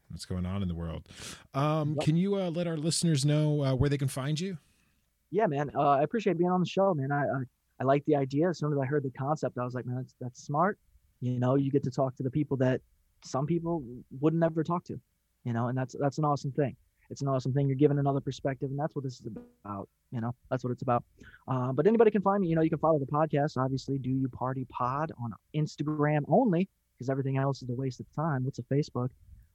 [0.10, 1.08] what's going on in the world.
[1.54, 2.06] Um, Yep.
[2.06, 4.58] Can you uh, let our listeners know uh, where they can find you?
[5.32, 5.72] Yeah, man.
[5.76, 7.12] Uh, I appreciate being on the show, man.
[7.12, 7.44] I, I
[7.82, 8.50] I like the idea.
[8.50, 10.78] As soon as I heard the concept, I was like, man, that's that's smart.
[11.22, 12.82] You know, you get to talk to the people that
[13.24, 13.84] some people
[14.20, 15.00] would never talk to.
[15.44, 16.76] You know, and that's that's an awesome thing.
[17.10, 17.68] It's an awesome thing.
[17.68, 19.28] You're given another perspective, and that's what this is
[19.66, 19.90] about.
[20.12, 21.04] You know, that's what it's about.
[21.48, 22.48] Uh, but anybody can find me.
[22.48, 23.58] You know, you can follow the podcast.
[23.58, 28.06] Obviously, Do You Party Pod on Instagram only, because everything else is a waste of
[28.16, 28.44] time.
[28.46, 29.10] What's a Facebook?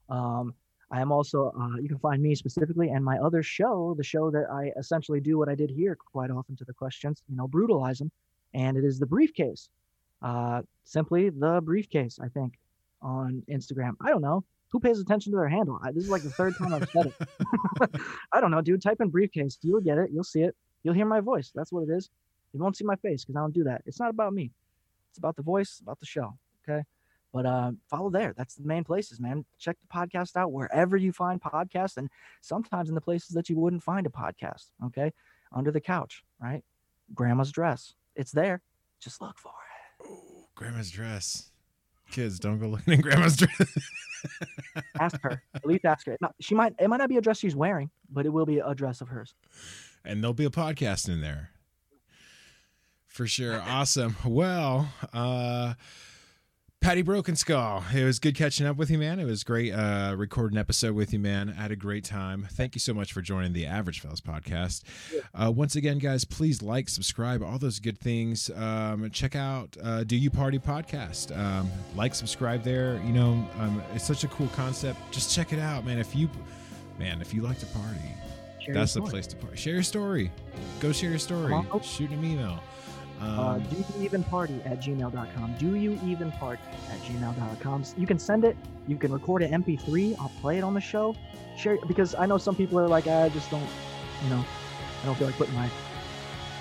[0.09, 0.53] Um,
[0.91, 4.29] I am also, uh, you can find me specifically and my other show, the show
[4.31, 7.47] that I essentially do what I did here quite often to the questions, you know,
[7.47, 8.11] brutalize them.
[8.53, 9.69] And it is the briefcase.
[10.21, 12.53] Uh, simply the briefcase, I think,
[13.01, 13.93] on Instagram.
[13.99, 14.43] I don't know.
[14.75, 15.79] Who pays attention to their handle?
[15.81, 18.01] I, this is like the third time I've said it.
[18.33, 18.81] I don't know, dude.
[18.81, 19.57] Type in briefcase.
[19.61, 20.09] You'll get it.
[20.11, 20.53] You'll see it.
[20.83, 21.53] You'll hear my voice.
[21.55, 22.09] That's what it is.
[22.51, 23.83] You won't see my face because I don't do that.
[23.85, 24.51] It's not about me.
[25.11, 26.37] It's about the voice, about the show.
[26.67, 26.83] Okay.
[27.31, 28.33] But uh, follow there.
[28.35, 29.45] That's the main places, man.
[29.59, 32.09] Check the podcast out wherever you find podcasts, and
[32.41, 34.71] sometimes in the places that you wouldn't find a podcast.
[34.87, 35.13] Okay,
[35.53, 36.63] under the couch, right?
[37.13, 37.93] Grandma's dress.
[38.17, 38.61] It's there.
[38.99, 39.51] Just look for
[40.01, 40.09] it.
[40.53, 41.51] Grandma's dress.
[42.11, 43.77] Kids, don't go looking in grandma's dress.
[44.99, 45.41] Ask her.
[45.53, 46.17] At least ask her.
[46.21, 46.73] No, she might.
[46.79, 49.09] It might not be a dress she's wearing, but it will be a dress of
[49.09, 49.33] hers.
[50.03, 51.49] and there'll be a podcast in there
[53.07, 55.73] for sure awesome well uh
[56.85, 59.19] patty broken skull it was good catching up with you man.
[59.19, 61.51] It was great uh recording an episode with you man.
[61.57, 62.47] I had a great time.
[62.51, 64.83] Thank you so much for joining the average fellas podcast.
[65.33, 68.51] Uh once again guys please like subscribe all those good things.
[68.55, 71.35] Um check out uh do you party podcast.
[71.35, 73.01] Um like subscribe there.
[73.03, 74.99] You know um it's such a cool concept.
[75.11, 75.97] Just check it out man.
[75.97, 76.29] If you
[76.99, 77.97] man if you like to party
[78.59, 79.57] Share that's the place to party.
[79.57, 80.31] Share your story.
[80.79, 81.51] Go share your story.
[81.81, 82.59] Shoot an email.
[83.21, 86.61] Um, uh, do you even party at gmail.com do you even party
[86.91, 88.57] at gmail.com you can send it.
[88.87, 91.15] You can record an mp3 i'll play it on the show.
[91.57, 93.67] Share because i know some people are like i just don't
[94.23, 94.43] you know
[95.01, 95.69] i don't feel like putting my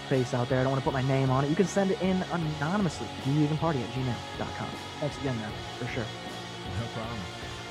[0.08, 0.60] face out there.
[0.60, 1.48] I don't want to put my name on it.
[1.48, 3.08] You can send it in anonymously.
[3.24, 4.68] Do you even party at gmail.com
[5.00, 6.04] thanks again man for sure.
[6.80, 7.18] No problem.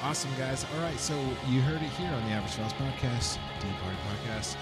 [0.03, 0.65] Awesome, guys.
[0.75, 1.15] All right, so
[1.47, 4.57] you heard it here on the Average Fellas Podcast, D Party Podcast.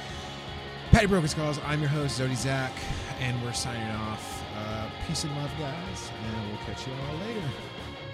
[1.01, 1.59] Patty Broken Skulls.
[1.65, 2.71] I'm your host, Zodi Zach,
[3.19, 4.43] and we're signing off.
[4.55, 7.41] Uh, peace and love, guys, and we'll catch you all later.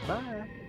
[0.08, 0.66] bye